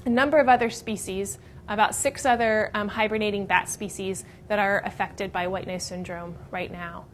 a 0.05 0.09
number 0.09 0.37
of 0.39 0.49
other 0.49 0.69
species, 0.69 1.37
about 1.67 1.95
six 1.95 2.25
other 2.25 2.71
um, 2.73 2.87
hibernating 2.87 3.45
bat 3.45 3.69
species 3.69 4.25
that 4.47 4.59
are 4.59 4.81
affected 4.85 5.31
by 5.31 5.47
white 5.47 5.67
nose 5.67 5.83
syndrome 5.83 6.35
right 6.49 6.71
now. 6.71 7.05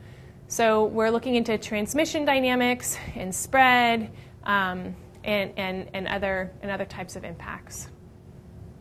So 0.47 0.85
we're 0.85 1.09
looking 1.09 1.35
into 1.35 1.57
transmission 1.57 2.23
dynamics 2.23 2.97
and 3.15 3.35
spread 3.35 4.09
um, 4.45 4.95
and, 5.23 5.51
and, 5.57 5.89
and, 5.93 6.07
other, 6.07 6.51
and 6.61 6.71
other 6.71 6.85
types 6.85 7.15
of 7.15 7.25
impacts. 7.25 7.89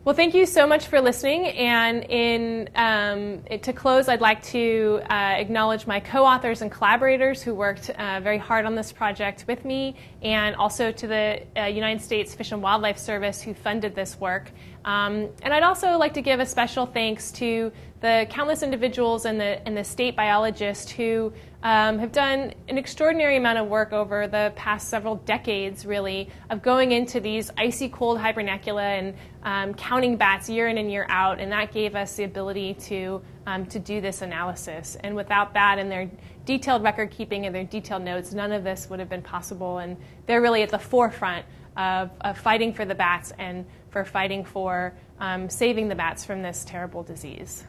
Well, 0.07 0.15
thank 0.15 0.33
you 0.33 0.45
so 0.45 0.65
much 0.65 0.87
for 0.87 1.01
listening. 1.01 1.47
And 1.47 2.05
in, 2.05 2.69
um, 2.75 3.43
to 3.59 3.73
close, 3.73 4.07
I'd 4.07 4.21
like 4.21 4.41
to 4.43 5.01
uh, 5.09 5.13
acknowledge 5.13 5.85
my 5.85 5.99
co 5.99 6.23
authors 6.23 6.61
and 6.61 6.71
collaborators 6.71 7.41
who 7.41 7.53
worked 7.53 7.89
uh, 7.89 8.21
very 8.21 8.37
hard 8.37 8.63
on 8.63 8.73
this 8.73 8.93
project 8.93 9.43
with 9.49 9.65
me, 9.65 9.97
and 10.21 10.55
also 10.55 10.93
to 10.93 11.07
the 11.07 11.43
uh, 11.57 11.65
United 11.65 12.01
States 12.01 12.33
Fish 12.33 12.53
and 12.53 12.61
Wildlife 12.61 12.97
Service 12.97 13.41
who 13.41 13.53
funded 13.53 13.95
this 13.95 14.17
work. 14.17 14.49
Um, 14.85 15.27
and 15.41 15.53
I'd 15.53 15.63
also 15.63 15.97
like 15.97 16.13
to 16.13 16.21
give 16.21 16.39
a 16.39 16.45
special 16.45 16.85
thanks 16.85 17.29
to 17.33 17.73
the 17.99 18.27
countless 18.29 18.63
individuals 18.63 19.25
and 19.25 19.37
the, 19.37 19.67
and 19.67 19.75
the 19.75 19.83
state 19.83 20.15
biologists 20.15 20.89
who 20.89 21.33
um, 21.67 21.99
have 21.99 22.13
done 22.13 22.53
an 22.69 22.77
extraordinary 22.77 23.35
amount 23.35 23.57
of 23.57 23.67
work 23.67 23.91
over 23.91 24.25
the 24.25 24.53
past 24.55 24.87
several 24.87 25.17
decades, 25.17 25.85
really, 25.85 26.29
of 26.49 26.61
going 26.61 26.93
into 26.93 27.19
these 27.19 27.51
icy 27.57 27.89
cold 27.89 28.17
hibernacula 28.17 28.81
and 28.81 29.13
um, 29.43 29.73
counting 29.73 30.15
bats 30.15 30.49
year 30.49 30.69
in 30.69 30.77
and 30.77 30.89
year 30.89 31.05
out. 31.09 31.41
And 31.41 31.51
that 31.51 31.73
gave 31.73 31.93
us 31.93 32.15
the 32.15 32.23
ability 32.23 32.75
to, 32.75 33.21
um, 33.47 33.65
to 33.65 33.79
do 33.79 33.99
this 33.99 34.21
analysis. 34.21 34.95
And 35.01 35.13
without 35.13 35.53
that 35.55 35.77
and 35.77 35.91
their 35.91 36.09
detailed 36.45 36.83
record 36.83 37.11
keeping 37.11 37.45
and 37.47 37.53
their 37.53 37.65
detailed 37.65 38.03
notes, 38.03 38.33
none 38.33 38.53
of 38.53 38.63
this 38.63 38.89
would 38.89 38.99
have 38.99 39.09
been 39.09 39.21
possible. 39.21 39.79
And 39.79 39.97
they're 40.25 40.41
really 40.41 40.61
at 40.61 40.69
the 40.69 40.79
forefront 40.79 41.45
of, 41.75 42.11
of 42.21 42.37
fighting 42.37 42.71
for 42.71 42.85
the 42.85 42.95
bats 42.95 43.33
and 43.39 43.65
for 43.89 44.05
fighting 44.05 44.45
for 44.45 44.93
um, 45.19 45.49
saving 45.49 45.89
the 45.89 45.95
bats 45.95 46.23
from 46.23 46.41
this 46.41 46.63
terrible 46.63 47.03
disease. 47.03 47.65